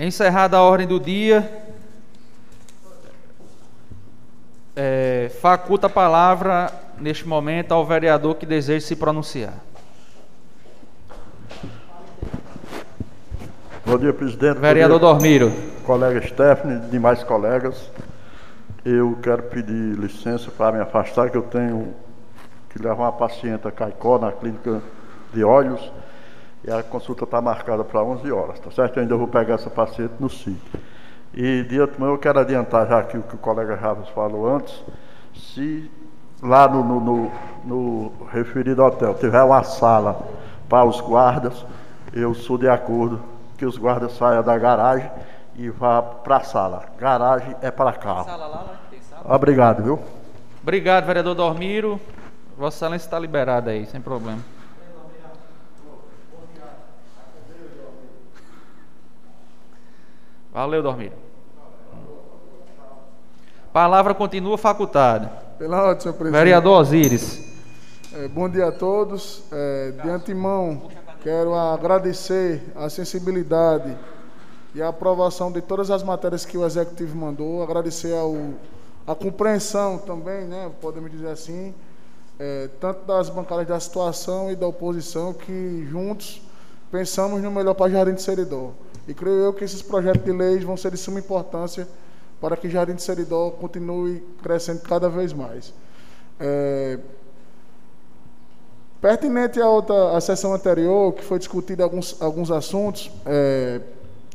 [0.03, 1.47] Encerrada a ordem do dia,
[4.75, 9.53] é, faculta a palavra neste momento ao vereador que deseja se pronunciar.
[13.85, 14.57] Bom dia, presidente.
[14.57, 15.53] Vereador dia, Dormiro.
[15.85, 17.87] Colega Stephanie, demais colegas.
[18.83, 21.93] Eu quero pedir licença para me afastar, que eu tenho
[22.71, 24.81] que levar uma paciente a Caicó na clínica
[25.31, 25.91] de olhos
[26.63, 28.97] e a consulta está marcada para 11 horas, tá certo?
[28.97, 30.79] Eu ainda vou pegar essa paciente no sítio.
[31.33, 34.83] E de antemão eu quero adiantar já aqui o que o colega Javas falou antes,
[35.33, 35.89] se
[36.41, 37.31] lá no, no, no,
[37.63, 40.21] no referido hotel tiver uma sala
[40.67, 41.65] para os guardas,
[42.13, 43.21] eu sou de acordo
[43.57, 45.09] que os guardas saiam da garagem
[45.55, 46.85] e vá para a sala.
[46.97, 48.27] Garagem é para carro.
[49.23, 49.99] Obrigado, viu?
[50.61, 51.99] Obrigado, vereador Dormiro.
[52.57, 54.39] Vossa Excelência está liberada aí, sem problema.
[60.53, 61.13] Valeu, Dormiro.
[63.71, 65.27] Palavra continua facultada.
[65.57, 66.43] Pela ordem, senhor presidente.
[66.43, 67.51] Vereador Osíris.
[68.13, 69.43] É, bom dia a todos.
[69.49, 70.89] É, de antemão,
[71.23, 73.97] quero agradecer a sensibilidade
[74.75, 77.63] e a aprovação de todas as matérias que o Executivo mandou.
[77.63, 78.35] Agradecer ao,
[79.07, 81.73] a compreensão também, né, podemos dizer assim,
[82.37, 86.41] é, tanto das bancadas da situação e da oposição, que juntos
[86.91, 88.71] pensamos no melhor para Jardim de Seridó.
[89.11, 91.85] E creio eu que esses projetos de leis vão ser de suma importância
[92.39, 95.73] para que Jardim de Seridó continue crescendo cada vez mais.
[96.39, 96.97] É,
[99.01, 103.81] pertinente à outra à sessão anterior, que foi discutido alguns, alguns assuntos, é,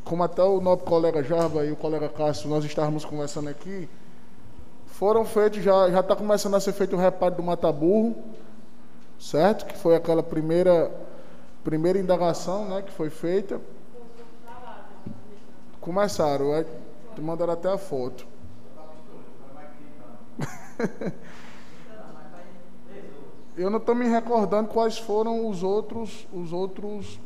[0.05, 3.89] como até o nosso colega Jarba e o colega Cássio, nós estávamos conversando aqui,
[4.89, 8.15] foram feitos, já está começando a ser feito o reparo do Mataburro,
[9.19, 9.65] certo?
[9.65, 10.91] Que foi aquela primeira
[11.65, 13.59] primeira indagação, né, que foi feita.
[15.87, 16.67] Começaram, é,
[17.17, 18.27] mandaram até a foto.
[23.57, 27.21] Eu não estou me recordando quais foram os outros, os outros.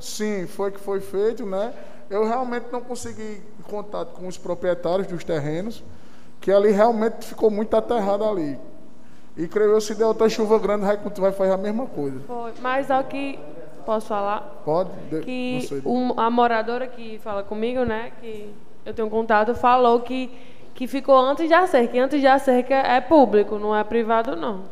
[0.00, 1.74] Sim, foi que foi feito, né?
[2.10, 5.84] Eu realmente não consegui contato com os proprietários dos terrenos,
[6.40, 8.58] que ali realmente ficou muito aterrado ali.
[9.36, 12.18] E creio eu, se der outra chuva grande, vai, vai fazer a mesma coisa.
[12.26, 12.52] Foi.
[12.60, 13.38] Mas aqui,
[13.80, 14.60] posso falar?
[14.64, 14.90] Pode?
[15.10, 18.52] De, Que um- a moradora que fala comigo, né, que
[18.84, 20.30] eu tenho contato, falou que,
[20.74, 21.96] que ficou antes da cerca.
[21.96, 24.62] E antes da cerca é público, não é privado, não.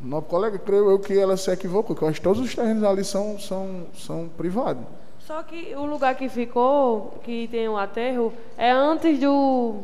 [0.00, 2.82] Nosso colega, creio eu que ela se equivocou, que eu acho que todos os terrenos
[2.84, 4.82] ali são, são, são privados.
[5.18, 9.80] Só que o lugar que ficou, que tem o aterro, é antes do.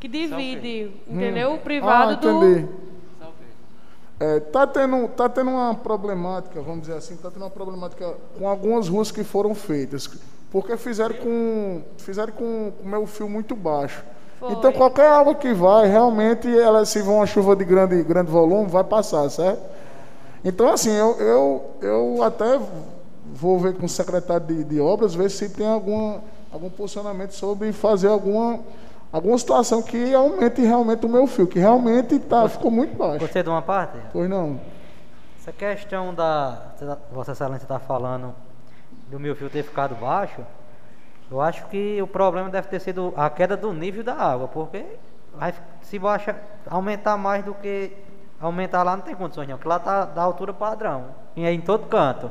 [0.00, 1.54] que divide, entendeu?
[1.54, 2.87] O privado ah, do.
[4.20, 4.36] Entendi.
[4.36, 8.48] É, tá, tendo, tá tendo uma problemática, vamos dizer assim, tá tendo uma problemática com
[8.48, 10.08] algumas ruas que foram feitas,
[10.50, 14.04] porque fizeram com fizeram com o meu fio muito baixo.
[14.38, 14.52] Foi.
[14.52, 18.68] Então qualquer água que vai, realmente, ela se for uma chuva de grande, grande volume,
[18.68, 19.62] vai passar, certo?
[20.44, 22.58] Então assim, eu, eu, eu até
[23.34, 27.72] vou ver com o secretário de, de obras, ver se tem alguma, algum posicionamento sobre
[27.72, 28.60] fazer alguma,
[29.12, 33.20] alguma situação que aumente realmente o meu fio, que realmente tá, ficou muito baixo.
[33.20, 33.98] Gostei de uma parte?
[34.12, 34.60] Pois não.
[35.38, 36.58] Essa questão da.
[37.12, 38.34] Vossa Excelência está falando
[39.08, 40.42] do meu fio ter ficado baixo.
[41.30, 44.84] Eu acho que o problema deve ter sido a queda do nível da água, porque
[45.34, 46.36] vai, se baixa,
[46.68, 47.92] aumentar mais do que
[48.40, 51.60] aumentar lá não tem condições não, porque lá está da altura padrão, e é em
[51.60, 52.30] todo canto.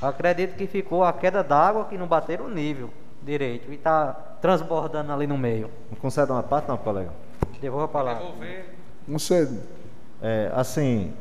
[0.00, 2.90] Eu acredito que ficou a queda d'água que não bateram o nível
[3.24, 5.70] direito e está transbordando ali no meio.
[5.90, 7.10] Não concede uma parte, não, colega?
[7.60, 8.24] Devolva a palavra.
[9.06, 9.48] Não sei.
[10.22, 11.12] É, assim,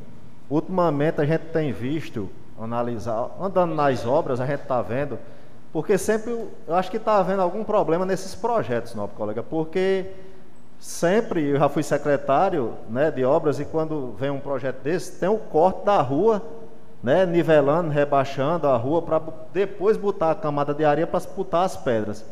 [0.50, 5.18] ultimamente a gente tem visto, analisar, andando nas obras, a gente está vendo,
[5.72, 10.06] porque sempre eu eu acho que está havendo algum problema nesses projetos, não, colega, porque
[10.80, 15.30] sempre eu já fui secretário né, de obras e quando vem um projeto desse, tem
[15.30, 16.42] o corte da rua,
[17.04, 21.76] né, nivelando, rebaixando a rua para depois botar a camada de areia para botar as
[21.76, 22.24] pedras.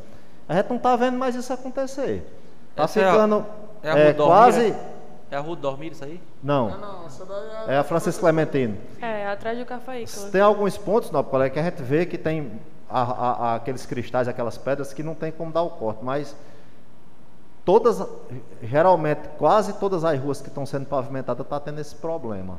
[0.48, 2.26] A gente não está vendo mais isso acontecer.
[2.70, 3.46] Está é a- ficando
[3.84, 4.68] é a é, Rua Dormir, quase.
[4.72, 4.92] é?
[5.32, 6.22] É a Rua do Dormir isso aí?
[6.42, 8.78] Não, Não, essa daí é a Francisco Clementino.
[9.02, 10.04] É, atrás do café.
[10.32, 12.52] Tem alguns pontos, não, colega, que a gente vê que tem
[12.90, 16.36] a- a- a- aqueles cristais, aquelas pedras que não tem como dar o corte, mas
[17.64, 18.06] todas,
[18.64, 22.58] geralmente, quase todas as ruas que estão sendo pavimentadas está tendo esse problema.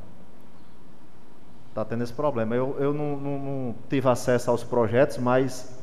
[1.72, 2.54] Está tendo esse problema.
[2.54, 5.74] Eu, eu não, não- não tive acesso aos projetos, mas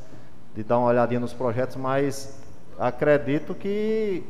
[0.54, 2.40] de dar uma olhadinha nos projetos, mas
[2.78, 4.22] acredito que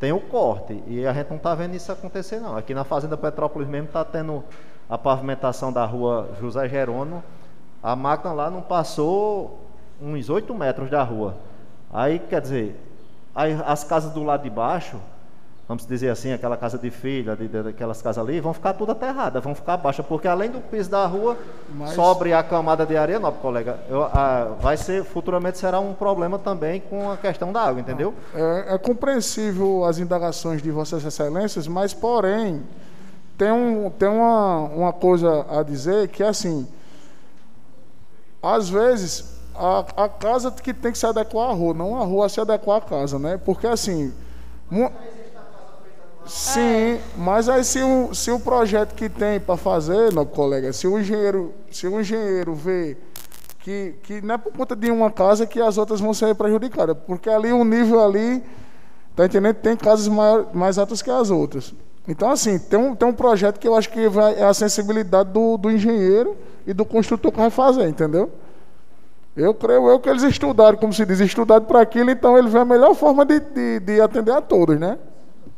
[0.00, 2.56] tem o corte e a gente não está vendo isso acontecer não.
[2.56, 4.42] Aqui na Fazenda Petrópolis mesmo está tendo
[4.88, 7.22] a pavimentação da rua José Jerônimo.
[7.82, 9.60] A máquina lá não passou
[10.00, 11.34] uns 8 metros da rua.
[11.92, 12.74] Aí, quer dizer,
[13.34, 14.96] aí as casas do lado de baixo
[15.68, 18.92] vamos dizer assim, aquela casa de filha, de, de, aquelas casas ali, vão ficar tudo
[18.92, 21.36] aterradas, vão ficar baixas, porque além do piso da rua,
[21.74, 25.92] Mas- sobre a camada de areia, não, colega, eu, ah, vai ser, futuramente será um
[25.92, 28.14] problema também com a questão da água, entendeu?
[28.32, 32.62] É, é compreensível as indagações de Vossas Excelências, mas, porém,
[33.36, 36.64] tem, um, tem uma, uma coisa a dizer que, assim,
[38.40, 42.28] às vezes, a, a casa que tem que se adequar à rua, não a rua
[42.28, 43.36] se adequar à casa, né?
[43.44, 44.14] Porque, assim...
[46.26, 50.86] Sim, mas aí se o, se o projeto que tem para fazer, meu colega, se
[50.86, 52.96] o engenheiro, se o engenheiro vê
[53.60, 56.96] que, que não é por conta de uma casa que as outras vão ser prejudicadas,
[57.06, 58.42] porque ali o nível ali,
[59.14, 59.54] tá entendendo?
[59.56, 61.74] Tem casas maior, mais altas que as outras.
[62.08, 65.30] Então, assim, tem um, tem um projeto que eu acho que vai, é a sensibilidade
[65.30, 68.30] do, do engenheiro e do construtor que vai fazer, entendeu?
[69.36, 72.58] Eu creio eu que eles estudaram, como se diz, estudaram para aquilo, então ele vê
[72.58, 74.96] a melhor forma de, de, de atender a todos, né?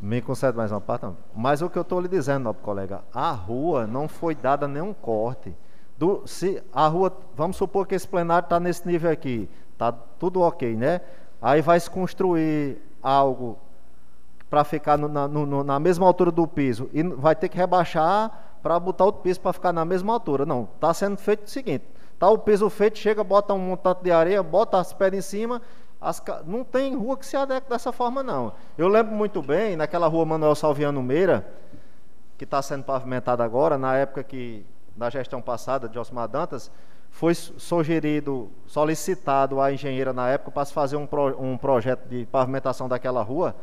[0.00, 1.02] Me concede mais uma parte?
[1.04, 1.16] não?
[1.34, 4.92] Mas o que eu estou lhe dizendo, nobre colega, a rua não foi dada nenhum
[4.94, 5.52] corte.
[5.96, 10.40] Do, se a rua, vamos supor que esse plenário está nesse nível aqui, está tudo
[10.40, 11.00] ok, né?
[11.42, 13.58] Aí vai se construir algo
[14.48, 18.30] para ficar no- na, no- na mesma altura do piso e vai ter que rebaixar
[18.62, 20.46] para botar outro piso para ficar na mesma altura.
[20.46, 21.84] Não, está sendo feito o seguinte:
[22.18, 25.60] tá o piso feito, chega, bota um montante de areia, bota as pedras em cima.
[26.00, 28.52] As não tem rua que se adeque dessa forma, não.
[28.76, 31.46] Eu lembro muito bem, naquela rua Manuel Salviano Meira,
[32.36, 34.64] que está sendo pavimentada agora, na época que,
[34.96, 36.70] da gestão passada de Osmar Dantas,
[37.10, 42.06] foi su- sugerido, solicitado à engenheira na época para se fazer um, pro- um projeto
[42.08, 43.56] de pavimentação daquela rua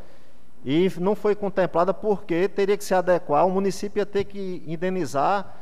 [0.65, 5.55] e não foi contemplada porque teria que se adequar, o município ia ter que indenizar,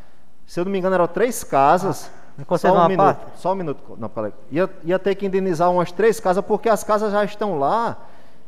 [0.45, 2.09] se eu não me engano, eram três casas.
[2.57, 4.35] Só um minuto, só um minuto, não, colega.
[4.51, 7.97] Ia, ia ter que indenizar umas três casas, porque as casas já estão lá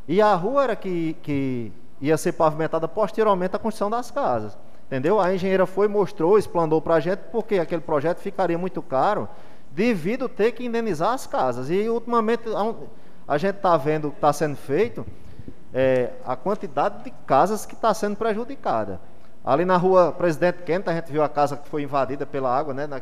[0.07, 1.71] e a rua era que, que
[2.01, 4.57] ia ser pavimentada posteriormente à construção das casas.
[4.87, 5.19] Entendeu?
[5.19, 9.27] A engenheira foi, mostrou, explanou para a gente, porque aquele projeto ficaria muito caro,
[9.71, 11.69] devido ter que indenizar as casas.
[11.69, 12.43] E ultimamente
[13.27, 15.05] a gente está vendo o que está sendo feito,
[15.73, 18.99] é, a quantidade de casas que está sendo prejudicada.
[19.43, 22.73] Ali na rua Presidente Kennedy, a gente viu a casa que foi invadida pela água,
[22.73, 22.87] né?
[22.87, 23.01] na-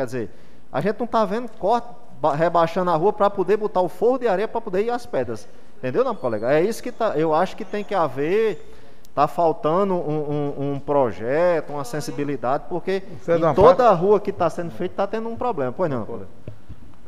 [0.00, 0.30] quer dizer,
[0.72, 1.88] a gente não está vendo corte
[2.20, 5.04] ba- rebaixando a rua para poder botar o forro de areia para poder ir às
[5.04, 5.46] pedras.
[5.78, 6.50] Entendeu, não, colega?
[6.52, 8.66] É isso que tá, eu acho que tem que haver.
[9.08, 14.30] Está faltando um, um- um projeto, uma sensibilidade, porque uma toda fa- a rua que
[14.30, 15.72] está sendo feita está tendo um problema.
[15.72, 16.28] Pois não, colega.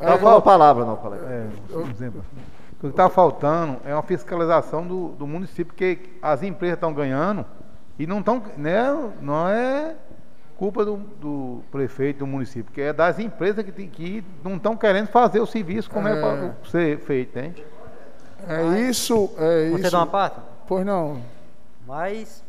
[0.01, 1.25] É, Tá a palavra, não, colega.
[1.27, 1.85] É, o
[2.81, 7.47] que está faltando é uma fiscalização do, do município, porque as empresas estão ganhando
[7.99, 8.83] e não estão, né,
[9.21, 9.95] não é
[10.63, 14.77] culpa do, do prefeito do município, porque é das empresas que, tem- que não estão
[14.77, 16.21] querendo fazer o serviço como é, É.
[16.21, 17.53] para ser feito, né?
[18.47, 19.91] É isso, é Você isso.
[19.91, 20.37] dá uma parte?
[20.69, 21.21] Pois não.
[21.85, 22.45] Mas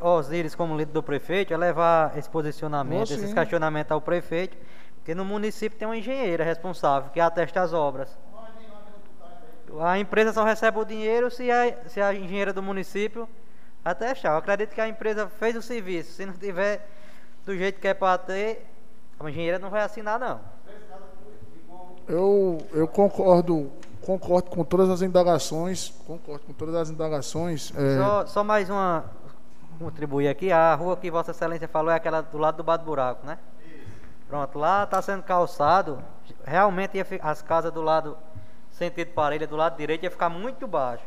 [0.00, 3.14] Osíris, como líder do prefeito, é levar esse posicionamento, sim.
[3.14, 4.56] esses questionamentos ao prefeito,
[4.96, 8.08] porque no município tem uma engenheira responsável que atesta as obras.
[9.80, 13.28] A empresa só recebe o dinheiro se a, se a engenheira do município
[13.84, 14.32] atestar.
[14.32, 16.10] Eu acredito que a empresa fez o serviço.
[16.14, 16.84] Se não tiver
[17.44, 18.66] do jeito que é para ter,
[19.18, 20.40] a engenheira não vai assinar, não.
[22.08, 23.70] Eu, eu concordo,
[24.02, 27.72] concordo com todas as indagações, concordo com todas as indagações.
[27.76, 29.04] é, Só, só mais uma
[29.78, 30.50] contribuir aqui.
[30.50, 33.38] A rua que Vossa Excelência falou é aquela do lado do Bate Buraco, né?
[34.28, 36.02] Pronto, lá está sendo calçado.
[36.44, 38.16] Realmente ia fi- as casas do lado
[38.70, 41.04] sentido parelha, do lado direito, ia ficar muito baixo.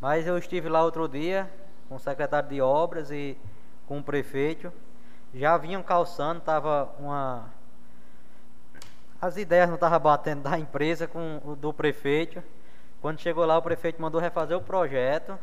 [0.00, 1.50] Mas eu estive lá outro dia
[1.88, 3.36] com o secretário de obras e
[3.86, 4.72] com o prefeito.
[5.34, 7.44] Já vinham calçando, estava uma.
[9.20, 12.42] As ideias não estavam batendo da empresa com o do prefeito.
[13.00, 15.38] Quando chegou lá, o prefeito mandou refazer o projeto.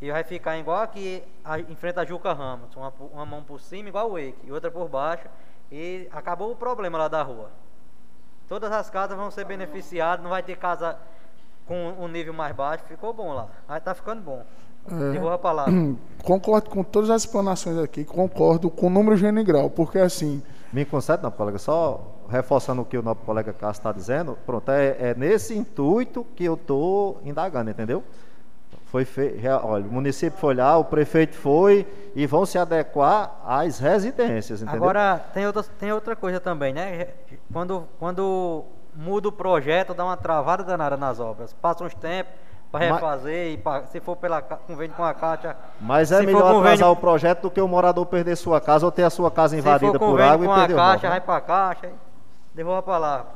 [0.00, 2.74] E vai ficar igual aqui, a- em frente à Juca Ramos.
[2.76, 5.26] Uma, uma mão por cima, igual o Wake, e outra por baixo.
[5.70, 7.50] E acabou o problema lá da rua.
[8.48, 10.96] Todas as casas vão ser beneficiadas, não vai ter casa
[11.66, 12.84] com um nível mais baixo.
[12.84, 13.48] Ficou bom lá.
[13.68, 14.46] Aí tá ficando bom.
[14.90, 15.12] É.
[15.12, 15.72] Devolvo a palavra.
[16.22, 21.22] concordo com todas as explanações aqui, concordo com o número genigral, porque assim, Me concede,
[21.22, 25.14] não, colega, só reforçando o que o nosso colega Cássio está dizendo, pronto, é, é
[25.14, 28.04] nesse intuito que eu estou indagando, entendeu?
[28.86, 29.28] Foi fe...
[29.28, 34.60] rea- olha, o município foi lá, o prefeito foi e vão se adequar às residências,
[34.62, 34.82] entendeu?
[34.82, 37.08] Agora, tem outra, tem outra coisa também, né?
[37.52, 38.64] Quando, quando
[38.94, 41.52] muda o projeto, dá uma travada danada nas obras.
[41.54, 42.32] Passa uns tempos
[42.70, 45.56] para Mas- refazer, e pa- se for pela convênio com a Caixa.
[45.80, 48.92] Mas é melhor convênio- atrasar o projeto do que o morador perder sua casa ou
[48.92, 51.18] ter a sua casa invadida por água e com a perder o Caixa, móvel, vai
[51.20, 51.24] né?
[51.24, 51.90] para a Caixa.
[52.54, 53.26] Devolva a palavra.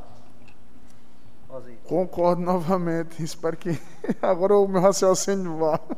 [1.48, 1.78] Osiris.
[1.86, 3.22] concordo novamente.
[3.22, 3.78] Espero que
[4.22, 5.78] agora o meu raciocínio vá.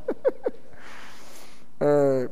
[1.81, 2.31] É,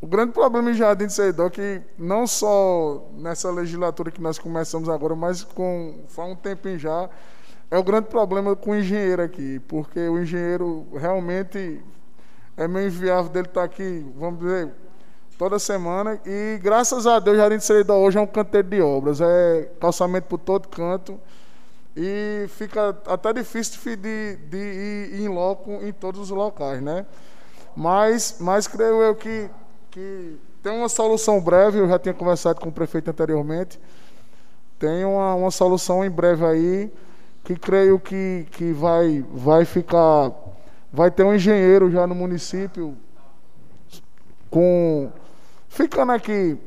[0.00, 4.38] o grande problema em Jardim de Seidó é que não só nessa legislatura que nós
[4.38, 7.10] começamos agora, mas com faz um tempinho já,
[7.70, 11.82] é o grande problema com o engenheiro aqui, porque o engenheiro realmente
[12.56, 14.70] é meio inviável dele estar aqui, vamos dizer,
[15.38, 16.20] toda semana.
[16.26, 20.26] E graças a Deus, Jardim de Seidó hoje é um canteiro de obras, é calçamento
[20.26, 21.18] por todo canto.
[21.96, 24.56] E fica até difícil de, de
[25.12, 27.04] ir em loco em todos os locais, né?
[27.76, 29.50] Mas, mas creio eu que
[29.90, 33.80] que tem uma solução breve, eu já tinha conversado com o prefeito anteriormente,
[34.78, 36.92] tem uma, uma solução em breve aí,
[37.44, 40.32] que creio que, que vai, vai ficar,
[40.92, 42.96] vai ter um engenheiro já no município,
[44.50, 45.10] com
[45.68, 46.58] ficando aqui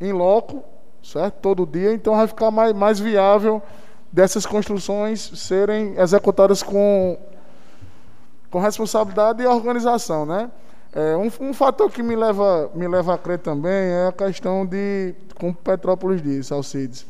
[0.00, 0.62] em loco,
[1.02, 1.36] certo?
[1.40, 3.62] Todo dia, então vai ficar mais, mais viável
[4.12, 7.18] dessas construções serem executadas com,
[8.50, 10.50] com responsabilidade e organização, né?
[10.92, 14.66] É, um, um, fator que me leva, me leva a crer também é a questão
[14.66, 17.06] de, como Petrópolis disse, Alcides,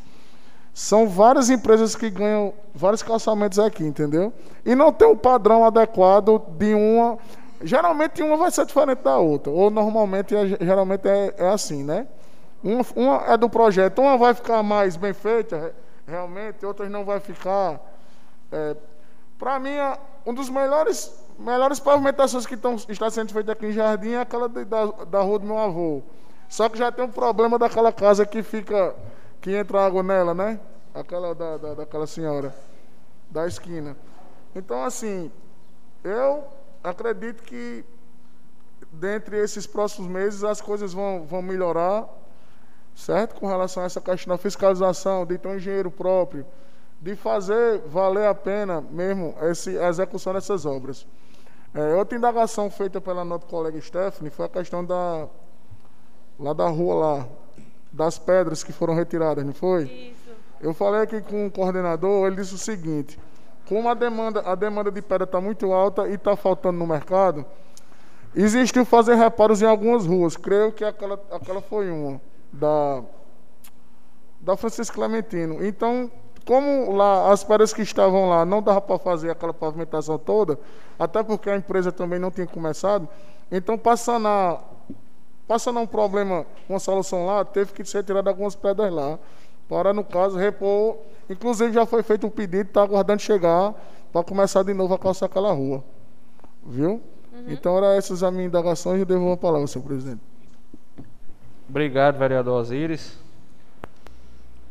[0.73, 4.33] são várias empresas que ganham vários calçamentos aqui, entendeu?
[4.65, 7.17] E não tem um padrão adequado de uma.
[7.63, 12.07] Geralmente uma vai ser diferente da outra, ou normalmente, é, geralmente é, é assim, né?
[12.63, 15.75] Uma, uma, é do projeto, uma vai ficar mais bem feita,
[16.07, 17.79] realmente, outras não vai ficar.
[18.51, 18.75] É,
[19.37, 19.75] Para mim,
[20.25, 24.47] um dos melhores melhores pavimentações que estão, está sendo feitas aqui em Jardim é aquela
[24.47, 26.01] de, da, da rua do meu avô.
[26.47, 28.95] Só que já tem um problema daquela casa que fica,
[29.41, 30.59] que entra água nela, né?
[30.93, 32.55] Aquela da, da, daquela senhora,
[33.29, 33.97] da esquina.
[34.55, 35.31] Então, assim,
[36.03, 36.45] eu
[36.83, 37.83] acredito que
[38.91, 42.07] dentre esses próximos meses as coisas vão, vão melhorar,
[42.95, 43.39] certo?
[43.39, 46.45] Com relação a essa questão da fiscalização, de ter um engenheiro próprio,
[46.99, 51.07] de fazer valer a pena mesmo esse, a execução dessas obras.
[51.73, 55.27] É, outra indagação feita pela nossa colega Stephanie foi a questão da
[56.37, 57.27] lá da rua lá,
[57.91, 59.83] das pedras que foram retiradas, não foi?
[59.83, 60.31] Isso.
[60.61, 63.19] Eu falei aqui com o coordenador, ele disse o seguinte:
[63.67, 67.45] como a demanda, a demanda de pedra está muito alta e está faltando no mercado,
[68.35, 70.37] existiu fazer reparos em algumas ruas.
[70.37, 72.21] Creio que aquela, aquela foi uma
[72.51, 73.03] da
[74.41, 75.63] da Francisco Clementino.
[75.63, 76.11] Então,
[76.45, 80.59] como lá as pedras que estavam lá não dava para fazer aquela pavimentação toda,
[80.97, 83.07] até porque a empresa também não tinha começado,
[83.51, 84.61] então passando a,
[85.51, 89.19] passando um problema, uma solução lá, teve que ser tirado algumas pedras lá,
[89.67, 90.95] para no caso repor,
[91.29, 93.75] inclusive já foi feito um pedido, está aguardando chegar
[94.13, 95.83] para começar de novo a calçar aquela rua.
[96.65, 97.01] Viu?
[97.33, 97.43] Uhum.
[97.49, 100.21] Então eram essas as minhas indagações, eu devolvo a palavra, senhor presidente.
[101.67, 103.19] Obrigado, vereador Osíris.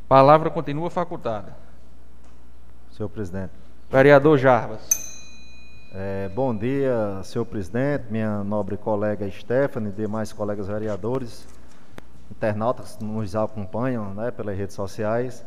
[0.08, 1.54] Palavra continua facultada.
[2.90, 3.52] Senhor presidente.
[3.90, 4.99] Vereador Jarbas.
[5.92, 11.44] É, bom dia, senhor presidente, minha nobre colega Stephanie, demais colegas vereadores,
[12.30, 15.44] internautas que nos acompanham né, pelas redes sociais.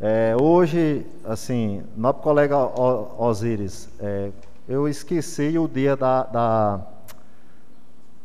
[0.00, 4.30] É, hoje, assim, nobre colega Osíris, é,
[4.68, 6.86] eu esqueci o dia da, da,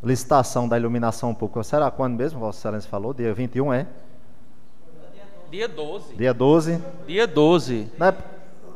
[0.04, 1.64] licitação da iluminação pública.
[1.64, 3.12] Será quando mesmo, Vossa Excelência falou?
[3.12, 3.88] Dia 21, é?
[5.50, 6.16] Dia 12.
[6.16, 6.82] Dia 12?
[7.08, 7.92] Dia 12.
[7.98, 8.16] Não é,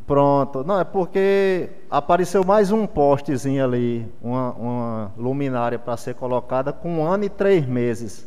[0.08, 0.64] pronto.
[0.64, 7.00] Não, é porque apareceu mais um postezinho ali, uma, uma luminária para ser colocada com
[7.00, 8.26] um ano e três meses.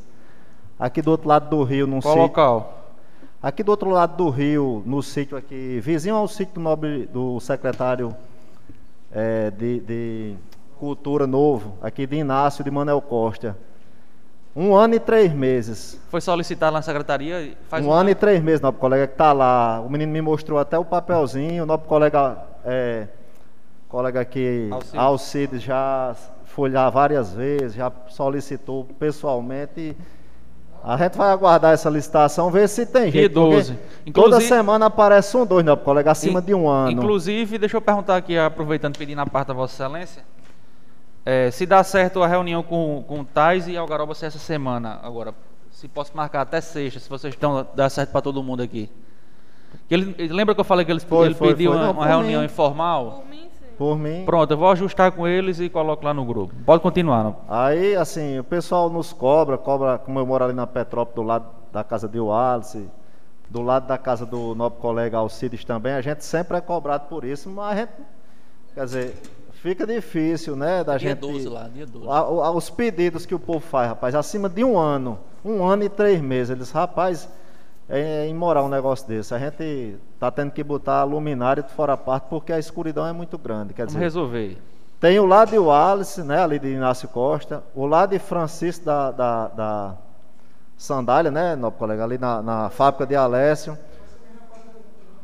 [0.78, 2.22] Aqui do outro lado do rio, num Qual sítio.
[2.22, 2.76] local?
[3.42, 7.40] Aqui do outro lado do rio, no sítio aqui, vizinho ao sítio do, nobre, do
[7.40, 8.14] secretário
[9.10, 10.34] é, de, de
[10.78, 13.56] Cultura Novo, aqui de Inácio de Manuel Costa.
[14.54, 16.00] Um ano e três meses.
[16.10, 17.56] Foi solicitado na secretaria?
[17.72, 19.80] um, um ano e três meses, nosso colega que está lá.
[19.80, 21.62] O menino me mostrou até o papelzinho.
[21.62, 23.06] O nosso colega, é,
[23.88, 24.98] colega aqui, Alcides.
[24.98, 29.96] Alcides, já foi lá várias vezes, já solicitou pessoalmente.
[30.82, 33.34] A gente vai aguardar essa licitação, ver se tem jeito.
[33.34, 33.78] 12.
[34.12, 36.90] Toda semana aparece um, dois, nosso colega, acima de um ano.
[36.90, 40.24] Inclusive, deixa eu perguntar aqui, aproveitando, pedindo a parte da Vossa Excelência.
[41.24, 44.98] É, se dá certo a reunião com, com o Tais e Algaroba ser essa semana,
[45.02, 45.34] agora,
[45.70, 48.90] se posso marcar até sexta, se vocês estão, dá certo para todo mundo aqui.
[49.90, 51.80] Ele, lembra que eu falei que eles, foi, ele foi, pediu foi.
[51.80, 52.46] uma, uma reunião mim.
[52.46, 53.22] informal?
[53.22, 53.66] Por mim, sim.
[53.76, 54.22] Por mim.
[54.24, 56.54] Pronto, eu vou ajustar com eles e coloco lá no grupo.
[56.64, 57.24] Pode continuar.
[57.24, 57.36] Não?
[57.48, 61.46] Aí, assim, o pessoal nos cobra, cobra, como eu moro ali na Petrópolis, do lado
[61.72, 62.88] da casa de Wallace,
[63.48, 67.24] do lado da casa do nosso colega Alcides também, a gente sempre é cobrado por
[67.24, 67.92] isso, mas a gente,
[68.74, 69.16] quer dizer,
[69.62, 71.20] Fica difícil, né, da dia gente...
[71.20, 72.08] 12 lá, dia 12.
[72.08, 75.84] A, a, os pedidos que o povo faz, rapaz, acima de um ano, um ano
[75.84, 77.28] e três meses, eles, rapaz,
[77.86, 79.34] é, é imoral um negócio desse.
[79.34, 83.06] A gente tá tendo que botar a luminária de fora a parte porque a escuridão
[83.06, 84.04] é muito grande, quer Vamos dizer...
[84.04, 84.58] resolver.
[84.98, 89.10] Tem o lado de Wallace, né, ali de Inácio Costa, o lado de Francisco da,
[89.10, 89.94] da, da
[90.78, 93.76] Sandália, né, nosso colega, ali na, na fábrica de Alessio.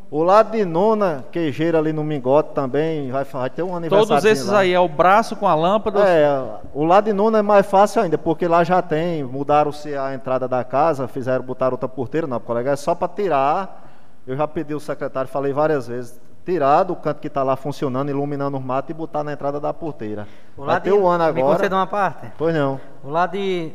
[0.09, 4.07] O lado de Nona, queijeira ali no Mingote também, vai, vai ter um aniversário.
[4.07, 4.61] Todos esses lá.
[4.61, 6.01] aí é o braço com a lâmpada.
[6.09, 6.29] É,
[6.73, 10.47] o lado de Nona é mais fácil ainda, porque lá já tem, mudaram-se a entrada
[10.47, 13.85] da casa, fizeram, botar outra porteira, não, colega, é só para tirar.
[14.25, 18.09] Eu já pedi o secretário, falei várias vezes, tirar do canto que está lá funcionando,
[18.09, 20.29] iluminando os matos e botar na entrada da porteira.
[20.57, 21.57] O Vai lado ter de, o ano Me agora.
[21.57, 22.29] conceda uma parte.
[22.39, 22.81] Pois não.
[23.03, 23.73] O lado de,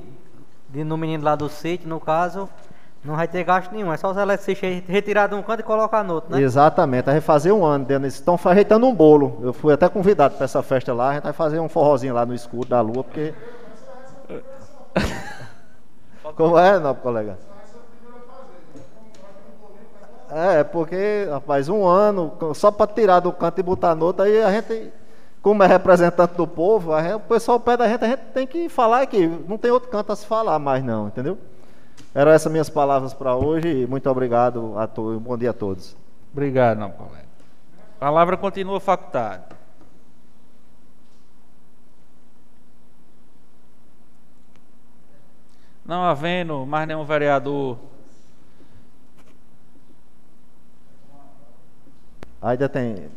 [0.69, 2.47] de no menino lá do sítio, no caso,
[3.03, 3.91] não vai ter gasto nenhum.
[3.91, 6.41] É só os eletricistas retirar de um canto e colocar no outro, né?
[6.41, 8.19] Exatamente, a gente fazer um ano dentro disso.
[8.19, 9.39] Estão ajeitando um bolo.
[9.41, 12.25] Eu fui até convidado para essa festa lá, a gente vai fazer um forrozinho lá
[12.25, 13.33] no escuro da lua, porque.
[16.35, 17.37] Como é, não, colega?
[20.29, 24.41] É, porque, rapaz, um ano, só para tirar do canto e botar no outro, aí
[24.41, 24.89] a gente,
[25.41, 28.47] como é representante do povo, a gente- o pessoal pede a gente, a gente tem
[28.47, 31.37] que falar aqui, não tem outro canto a se falar mais não, entendeu?
[32.13, 35.95] Eram essas minhas palavras para hoje e muito obrigado a todos, bom dia a todos.
[36.33, 37.25] Obrigado, não, colega.
[37.97, 39.55] A palavra continua facultada.
[45.85, 47.77] Não havendo mais nenhum vereador.
[52.41, 53.09] Ainda tem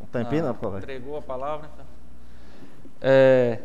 [0.00, 0.78] um tempinho, Ah, não, colega?
[0.84, 1.68] Entregou a palavra.
[1.74, 1.86] então.
[3.00, 3.60] É,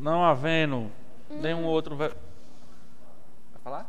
[0.00, 0.90] não havendo
[1.30, 1.94] nenhum outro.
[1.94, 2.10] Vai
[3.62, 3.86] falar?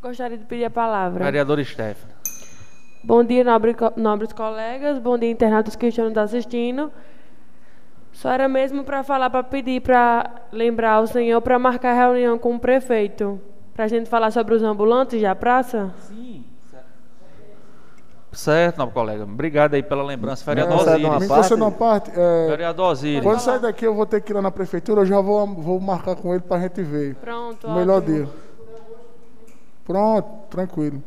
[0.00, 1.24] Gostaria de pedir a palavra.
[1.24, 2.12] Vereador Stefano.
[3.04, 4.98] Bom dia, nobre nobres colegas.
[4.98, 6.92] Bom dia, internautas que estão nos assistindo.
[8.12, 12.54] Só era mesmo para falar, para pedir, para lembrar o senhor para marcar reunião com
[12.54, 13.40] o prefeito.
[13.74, 15.94] Para a gente falar sobre os ambulantes da praça?
[15.96, 16.21] Sim.
[18.32, 19.24] Certo, nobre colega.
[19.24, 20.42] Obrigado aí pela lembrança.
[20.44, 21.50] Vereador Não, Osiris.
[21.50, 22.10] Me uma parte.
[22.14, 23.22] é, Vereador Osiris.
[23.22, 25.02] quando sair daqui, eu vou ter que ir lá na prefeitura.
[25.02, 27.14] Eu já vou, vou marcar com ele para a gente ver.
[27.16, 28.14] Pronto, O melhor ótimo.
[28.24, 28.28] dia.
[29.84, 31.02] Pronto, tranquilo.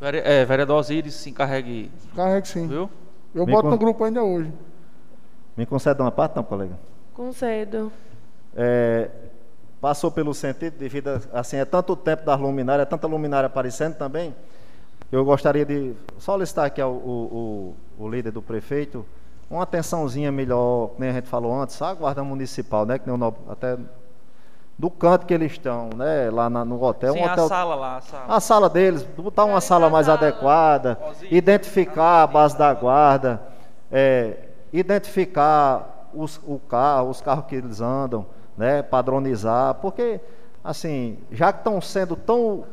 [0.00, 2.66] Vere- É, vereador Osiris se encarregue, Carregue sim.
[2.66, 2.90] viu?
[3.34, 4.52] Eu Me boto con- no grupo ainda hoje.
[5.56, 6.78] Me concede uma parte, não, colega?
[7.14, 7.90] Concedo.
[8.54, 9.08] É,
[9.80, 13.94] passou pelo sentido devido a, assim, é tanto tempo das luminárias, é tanta luminária aparecendo
[13.94, 14.34] também.
[15.10, 19.04] Eu gostaria de solicitar aqui ao o, o, o líder do prefeito
[19.48, 22.98] uma atençãozinha melhor, como a gente falou antes, a guarda municipal, né?
[22.98, 23.78] Que nem o no- até
[24.76, 26.28] do canto que eles estão, né?
[26.30, 27.12] Lá na- no hotel.
[27.12, 28.24] Sim, um hotel a sala lá, a sala.
[28.28, 30.98] a sala deles, botar uma sala mais adequada,
[31.30, 33.40] identificar a base da guarda,
[33.92, 34.36] é,
[34.72, 38.26] identificar os, o carro, os carros que eles andam,
[38.56, 40.20] né, padronizar, porque
[40.64, 42.64] assim, já que estão sendo tão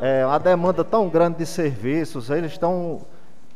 [0.00, 3.00] É, uma demanda tão grande de serviços, eles estão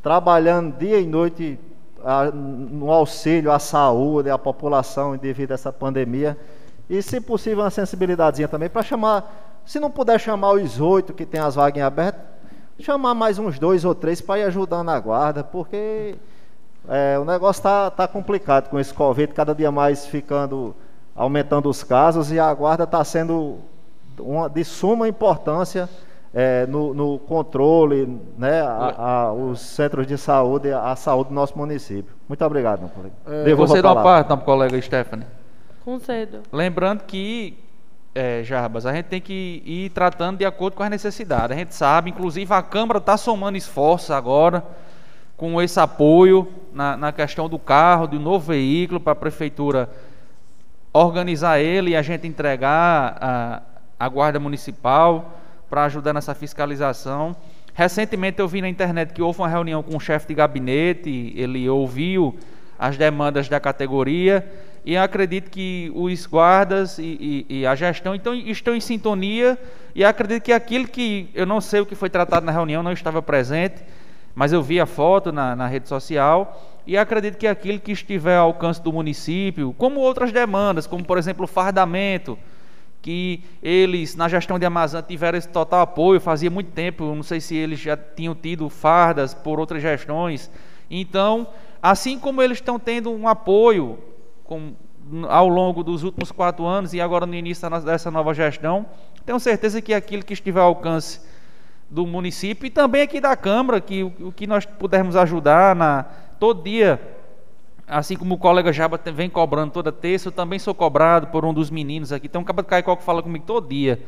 [0.03, 1.59] trabalhando dia e noite
[2.05, 6.37] a- no auxílio à saúde, à população devido a essa pandemia.
[6.89, 11.27] E, se possível, uma sensibilidadezinha também para chamar, se não puder chamar os oito que
[11.27, 12.21] tem as vagas em aberto,
[12.79, 16.15] chamar mais uns dois ou três para ir ajudando a guarda, porque
[16.89, 20.75] é, o negócio está tá complicado com esse Covid, cada dia mais ficando,
[21.17, 23.59] aumentando os casos e a guarda está sendo
[24.21, 25.89] uma, de suma importância
[26.35, 31.57] é, no, no controle, né, a, a- os centros de saúde, a, saúde do nosso
[31.57, 32.14] município.
[32.29, 33.14] Muito obrigado, meu colega.
[33.45, 34.19] Devolvo Você a dá uma palavra.
[34.19, 35.27] parte, nobre colega Stephanie.
[35.85, 36.41] Concedo.
[36.53, 37.57] Lembrando que,
[38.14, 41.53] é, Jarbas, a gente tem que ir tratando de acordo com as necessidades.
[41.57, 44.62] A gente sabe, inclusive a Câmara está somando esforços agora
[45.37, 49.89] com esse apoio na, na questão do carro, de um novo veículo para a Prefeitura
[50.93, 53.62] organizar ele e a gente entregar a,
[53.99, 55.38] a Guarda Municipal
[55.68, 57.34] para ajudar nessa fiscalização.
[57.74, 61.68] Recentemente eu vi na internet que houve uma reunião com o chefe de gabinete, ele
[61.68, 62.36] ouviu
[62.78, 64.47] as demandas da categoria
[64.84, 69.59] e acredito que os guardas e, e- e a gestão então, estão em sintonia
[69.94, 72.92] e acredito que aquilo que eu não sei o que foi tratado na reunião, não
[72.92, 73.82] estava presente,
[74.34, 78.36] mas eu vi a foto na, na rede social e acredito que aquilo que estiver
[78.36, 82.38] ao alcance do município, como outras demandas, como por exemplo o fardamento,
[83.03, 87.40] que eles na gestão de Amazon tiveram esse total apoio, fazia muito tempo, não sei
[87.40, 90.51] se eles já tinham tido fardas por outras gestões.
[90.90, 91.47] Então,
[91.80, 93.99] assim como eles estão tendo um apoio
[94.44, 94.72] com-
[95.28, 98.86] ao longo dos últimos quatro anos e agora no início dessa nova gestão,
[99.24, 101.20] tenho certeza que aquilo que estiver ao alcance
[101.88, 106.05] do município e também aqui da Câmara, que o, o que nós pudermos ajudar na
[106.40, 107.01] todo dia,
[107.87, 111.55] assim como o colega Jaba vem cobrando toda terça, eu também sou cobrado por um
[111.55, 112.28] dos meninos aqui.
[112.28, 114.03] Tem um cabo de Caicó que fala comigo todo dia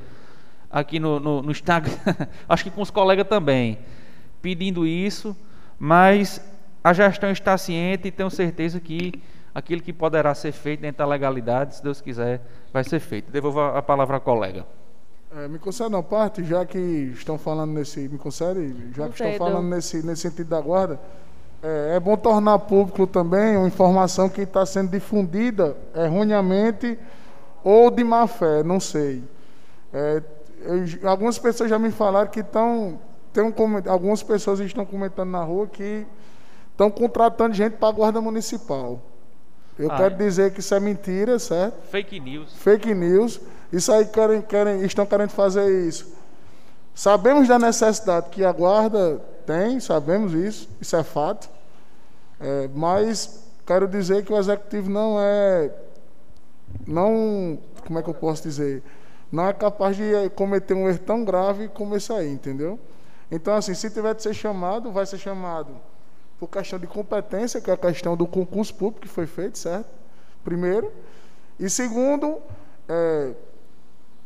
[0.70, 1.92] aqui no, no, no Instagram,
[2.48, 3.78] acho que com os colegas também.
[4.42, 5.36] pedindo isso,
[5.78, 6.40] mas
[6.82, 9.12] a gestão está ciente e tenho certeza que
[9.54, 12.40] aquilo que poderá ser feito dentro da legalidade, se Deus quiser,
[12.72, 13.30] vai ser feito.
[13.30, 14.66] Devolvo a palavra ao colega.
[15.36, 18.08] É, me concede uma parte, já que estão falando nesse.
[18.08, 20.98] Me concede, já que estão falando nesse, nesse sentido da guarda,
[21.62, 26.98] é, é bom tornar público também uma informação que está sendo difundida erroneamente
[27.64, 29.22] ou de má fé, não sei.
[29.92, 30.22] É,
[30.62, 32.98] eu- algumas pessoas já me falaram que estão.
[33.36, 36.04] Um, algumas pessoas estão comentando na rua que
[36.72, 39.00] estão contratando gente para a guarda municipal.
[39.78, 40.16] Eu Ah, quero é?
[40.16, 41.74] dizer que isso é mentira, certo?
[41.88, 42.52] Fake news.
[42.56, 43.40] fake news.
[43.72, 46.12] Isso aí querem, querem, estão querendo fazer isso.
[46.94, 51.48] Sabemos da necessidade que a guarda tem, sabemos isso, isso é fato.
[52.40, 55.70] É, mas quero dizer que o executivo não é,
[56.86, 58.82] não, como é que eu posso dizer,
[59.30, 62.78] não é capaz de eh, cometer um erro tão grave como esse aí, entendeu?
[63.30, 65.74] Então, assim, se tiver de ser chamado, vai ser chamado
[66.38, 69.88] por questão de competência, que é a questão do concurso público que foi feito, certo?
[70.44, 70.90] Primeiro.
[71.60, 72.38] E segundo,
[72.88, 73.32] é,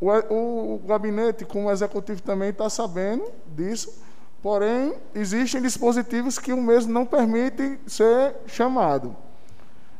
[0.00, 3.24] o, o- o gabinete, como executivo também, está sabendo
[3.56, 4.02] disso,
[4.42, 9.16] porém, existem dispositivos que o mesmo não permitem ser chamado.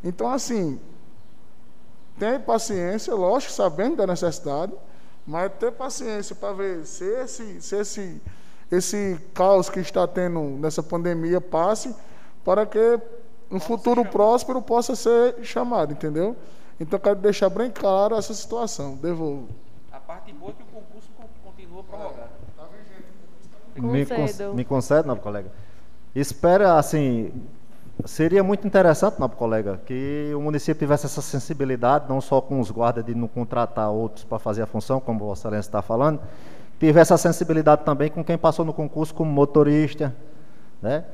[0.03, 0.81] Então, assim,
[2.19, 4.73] tem paciência, lógico, sabendo da necessidade,
[5.25, 8.23] mas ter paciência para ver se esse, se esse,
[8.71, 11.95] esse caos que está tendo nessa pandemia passe,
[12.45, 13.01] para que
[13.49, 16.37] no futuro próspero possa ser chamado, entendeu?
[16.81, 18.97] Então, quero deixar bem claro essa situação.
[18.97, 19.49] Devolvo.
[19.93, 21.09] A parte boa é que o concurso
[21.45, 22.32] continua prorrogado.
[23.77, 25.51] Me, con- me concede, nobre colega.
[26.15, 27.33] Espera, assim,
[28.05, 32.71] seria muito interessante, nobre colega, que o município tivesse essa sensibilidade, não só com os
[32.71, 36.21] guardas de não contratar outros para fazer a função, como Vossa Excelência está falando,
[36.79, 40.15] tivesse a sensibilidade também com quem passou no concurso como motorista,
[40.83, 41.05] né?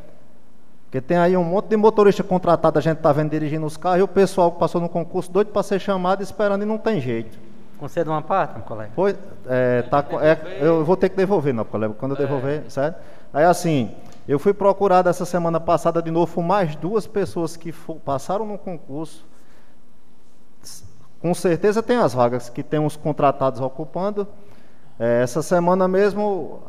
[0.85, 4.01] Porque tem aí um monte de motorista contratado, a gente está vendo dirigindo os carros,
[4.01, 6.99] e o pessoal que passou no concurso doido para ser chamado, esperando e não tem
[6.99, 7.39] jeito.
[7.79, 8.91] Conceda uma parte, meu colega.
[8.95, 9.17] Foi,
[9.47, 12.99] é, tá, é, eu vou ter que devolver, não, colega, quando eu devolver, certo?
[13.33, 13.95] Aí assim,
[14.27, 18.59] eu fui procurado essa semana passada de novo mais duas pessoas que fo- passaram no
[18.59, 19.25] concurso.
[21.21, 24.27] Com certeza tem as vagas que tem os contratados ocupando.
[24.99, 26.61] É, essa semana mesmo,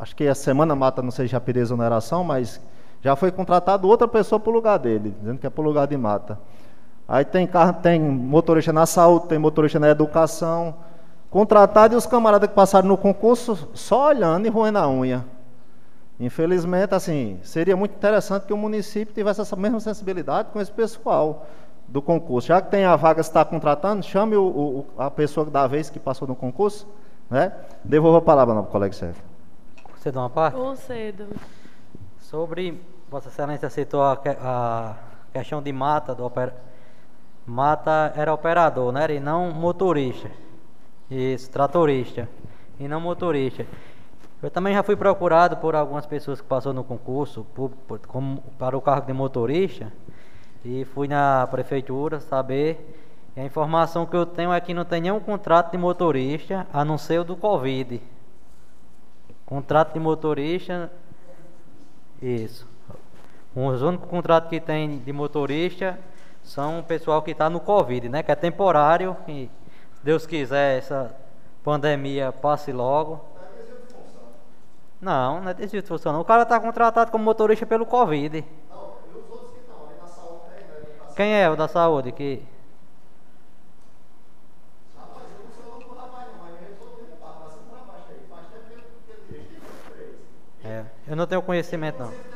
[0.00, 2.60] acho que a semana mata, não sei se já pediu exoneração, mas
[3.02, 5.86] já foi contratado outra pessoa para o lugar dele, dizendo que é para o lugar
[5.86, 6.38] de mata.
[7.08, 10.74] Aí tem, carro, tem motorista na saúde, tem motorista na educação.
[11.30, 15.24] Contratado e os camaradas que passaram no concurso só olhando e roendo a unha.
[16.18, 21.46] Infelizmente, assim, seria muito interessante que o município tivesse essa mesma sensibilidade com esse pessoal
[21.86, 22.48] do concurso.
[22.48, 25.90] Já que tem a vaga que está contratando, chame o, o- a pessoa da vez
[25.90, 26.88] que passou no concurso,
[27.30, 27.52] né?
[27.84, 29.20] Devolva a palavra, nobre colega chefe.
[29.92, 30.56] Conceda uma parte.
[30.56, 31.26] Concedo.
[32.18, 32.80] Sobre,
[33.10, 34.94] Vossa Excelência citou a, a
[35.32, 36.56] questão de mata, do opera,
[37.46, 39.06] mata era operador, né?
[39.14, 40.30] E não motorista.
[41.10, 42.28] Isso, tratorista.
[42.78, 43.66] E não motorista.
[44.42, 48.76] Eu também já fui procurado por algumas pessoas que passou no concurso público como, para
[48.76, 49.92] o cargo de motorista.
[50.64, 52.94] E fui na prefeitura saber.
[53.36, 56.84] E a informação que eu tenho é que não tem nenhum contrato de motorista, a
[56.84, 58.02] não ser o do Covid.
[59.46, 60.90] Contrato de motorista
[62.20, 62.66] isso.
[63.54, 65.98] Os únicos contratos que tem de motorista
[66.46, 68.22] são o pessoal que está no Covid, né?
[68.22, 69.16] Que é temporário.
[69.26, 69.50] E
[69.94, 71.14] se Deus quiser, essa
[71.64, 73.20] pandemia passe logo.
[75.00, 76.12] Não, não é desvio de função.
[76.12, 76.20] não.
[76.20, 78.44] O cara está contratado como motorista pelo Covid.
[81.16, 82.42] Quem é o da saúde que.
[90.64, 92.35] É, eu não tenho conhecimento não.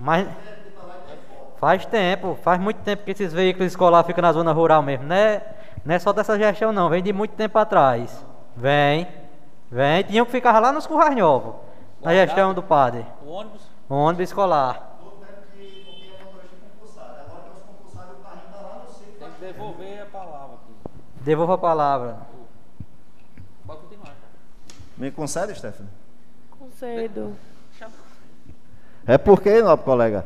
[0.00, 0.26] Mas
[1.58, 5.06] faz tempo, faz muito tempo que esses veículos escolares ficam na zona rural mesmo.
[5.06, 5.46] Não é,
[5.84, 8.24] não é só dessa gestão não, vem de muito tempo atrás.
[8.56, 9.06] Vem,
[9.70, 11.54] vem, tinham que ficar lá nos currais novos,
[12.00, 13.04] na gestão do padre.
[13.22, 13.62] O ônibus?
[13.90, 14.88] Ônibus escolar.
[19.18, 21.00] Tem que devolver a palavra aqui.
[21.20, 22.16] Devolva a palavra.
[23.66, 24.14] Pode continuar.
[24.96, 25.90] Me concede, Stephanie?
[26.58, 27.36] Concedo.
[29.06, 30.24] É porque, nobre colega,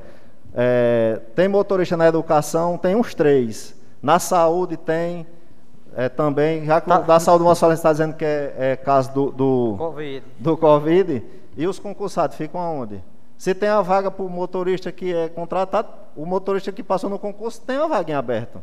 [0.54, 3.74] é, tem motorista na educação, tem uns três.
[4.02, 5.26] Na saúde tem
[5.96, 6.98] é, também, já que Tá.
[6.98, 10.26] da saúde o Vossa Excelência está dizendo que é, é caso do, do, Covid.
[10.38, 11.22] do Covid,
[11.56, 13.02] e os concursados ficam aonde?
[13.36, 17.18] Se tem a vaga para o motorista que é contratado, o motorista que passou no
[17.18, 18.62] concurso tem a vaga em aberto.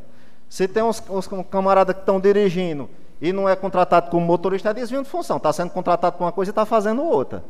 [0.49, 2.89] Se tem uns, uns camaradas que estão dirigindo
[3.21, 5.37] e não é contratado como motorista, é desvio de função.
[5.37, 7.43] Está sendo contratado para uma coisa e está fazendo outra.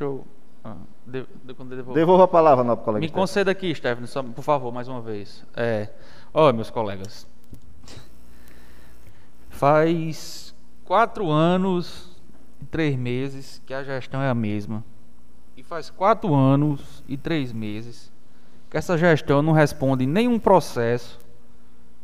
[0.00, 0.24] Eu.
[0.68, 1.94] Ah, de, de, devolvo.
[1.94, 3.00] Devolva a palavra, nobre colega.
[3.00, 5.44] Me conceda aqui, Stephanie, só, por favor, mais uma vez.
[5.56, 5.88] É,
[6.32, 7.26] ó, meus colegas.
[9.48, 10.54] Faz
[10.84, 12.16] quatro anos
[12.60, 14.84] e três meses que a gestão é a mesma.
[15.56, 18.12] E faz quatro anos e três meses
[18.70, 21.18] que essa gestão não responde nenhum processo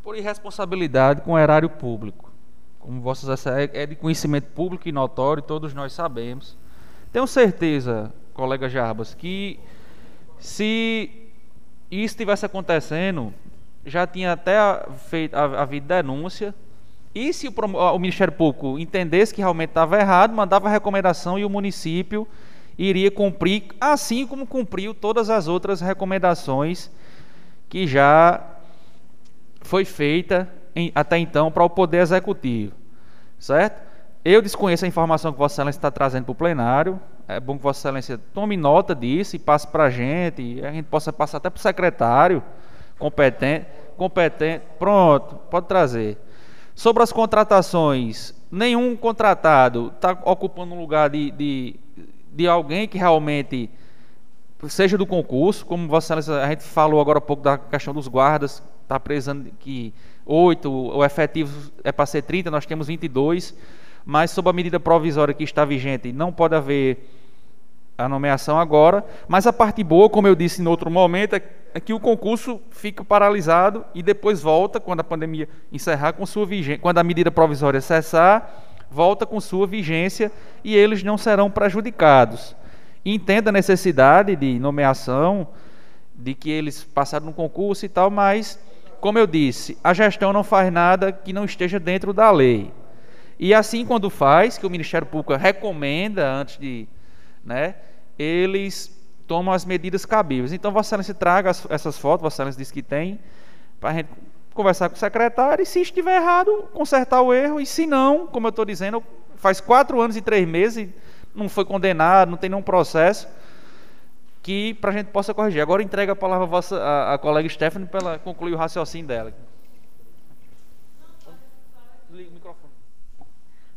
[0.03, 2.33] por irresponsabilidade com o erário público.
[2.81, 6.57] Como vossas é de conhecimento público e notório, todos nós sabemos.
[7.13, 9.59] Tenho certeza, colega Jarbas, que
[10.39, 11.11] se
[11.91, 13.33] isso estivesse acontecendo,
[13.87, 14.53] já tinha até
[15.09, 16.55] feito havido denúncia.
[17.15, 21.51] E se o, o Ministério Público entendesse que realmente estava errado, mandava recomendação e o
[21.51, 22.27] município
[22.77, 26.91] iria cumprir, assim como cumpriu todas as outras recomendações
[27.69, 28.43] que já
[29.61, 32.75] foi feita em, até então para o Poder Executivo.
[33.39, 33.81] Certo?
[34.25, 37.01] Eu desconheço a informação que Vossa Excelência está trazendo para o plenário.
[37.27, 40.43] É bom que Vossa Excelência tome nota disso e passe para a gente.
[40.43, 42.43] E a gente possa passar até para o secretário
[42.99, 43.67] competente.
[43.97, 44.65] competente.
[44.79, 46.19] Pronto, pode trazer.
[46.75, 51.77] Sobre as contratações, nenhum contratado está ocupando um lugar de, de,
[52.33, 53.71] de alguém que realmente
[54.69, 58.09] seja do concurso, como Vossa Excelência, a gente falou agora há pouco da questão dos
[58.09, 59.93] guardas, está precisando que
[60.27, 63.55] 8, o efetivo é para ser 30, nós temos 22,
[64.05, 67.11] mas sob a medida provisória que está vigente, não pode haver
[67.97, 71.93] a nomeação agora, mas a parte boa, como eu disse em outro momento, é que
[71.93, 76.99] o concurso fica paralisado e depois volta, quando a pandemia encerrar, com sua vigência, quando
[76.99, 80.31] a medida provisória cessar, volta com sua vigência
[80.63, 82.55] e eles não serão prejudicados.
[83.05, 85.49] Entenda a necessidade de nomeação,
[86.15, 88.59] de que eles passaram no concurso e tal, mas
[89.01, 92.73] como eu disse, a gestão não faz nada que não esteja dentro da lei.
[93.39, 96.89] E assim, quando faz, que o Ministério Público recomenda antes de.
[97.45, 97.75] Né,
[98.19, 100.53] eles tomam as medidas cabíveis.
[100.53, 103.19] Então, Vossa Excelência traga as, essas fotos, Vossa Excelência disse que tem,
[103.81, 104.09] para a gente
[104.55, 107.61] conversar com o secretário e, se estiver errado, consertar o erro.
[107.61, 109.03] E se não, como eu estou dizendo,
[109.37, 110.89] faz quatro anos e três meses,
[111.35, 113.29] não foi condenado, não tem nenhum processo
[114.43, 115.61] que para a gente possa corrigir.
[115.63, 119.33] Agora entrega a palavra à, vossa, à colega Stephanie para ela concluir o raciocínio dela.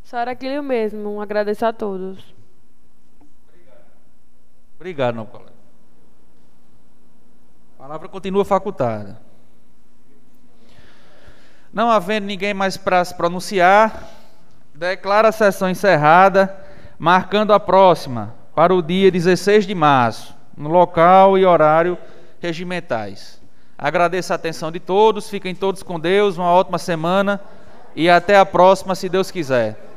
[0.07, 2.33] Senhora Aquilio mesmo, agradeço a todos.
[3.45, 3.83] Obrigado,
[4.77, 5.51] Obrigado não, colega.
[7.77, 9.19] A palavra continua facultada.
[11.73, 14.07] Não havendo ninguém mais para se pronunciar,
[14.73, 16.57] declara a sessão encerrada,
[16.97, 21.97] marcando a próxima para o dia 16 de março no local e horário
[22.39, 23.41] regimentais.
[23.77, 27.41] Agradeço a atenção de todos, fiquem todos com Deus, uma ótima semana
[27.93, 29.96] e até a próxima, se Deus quiser.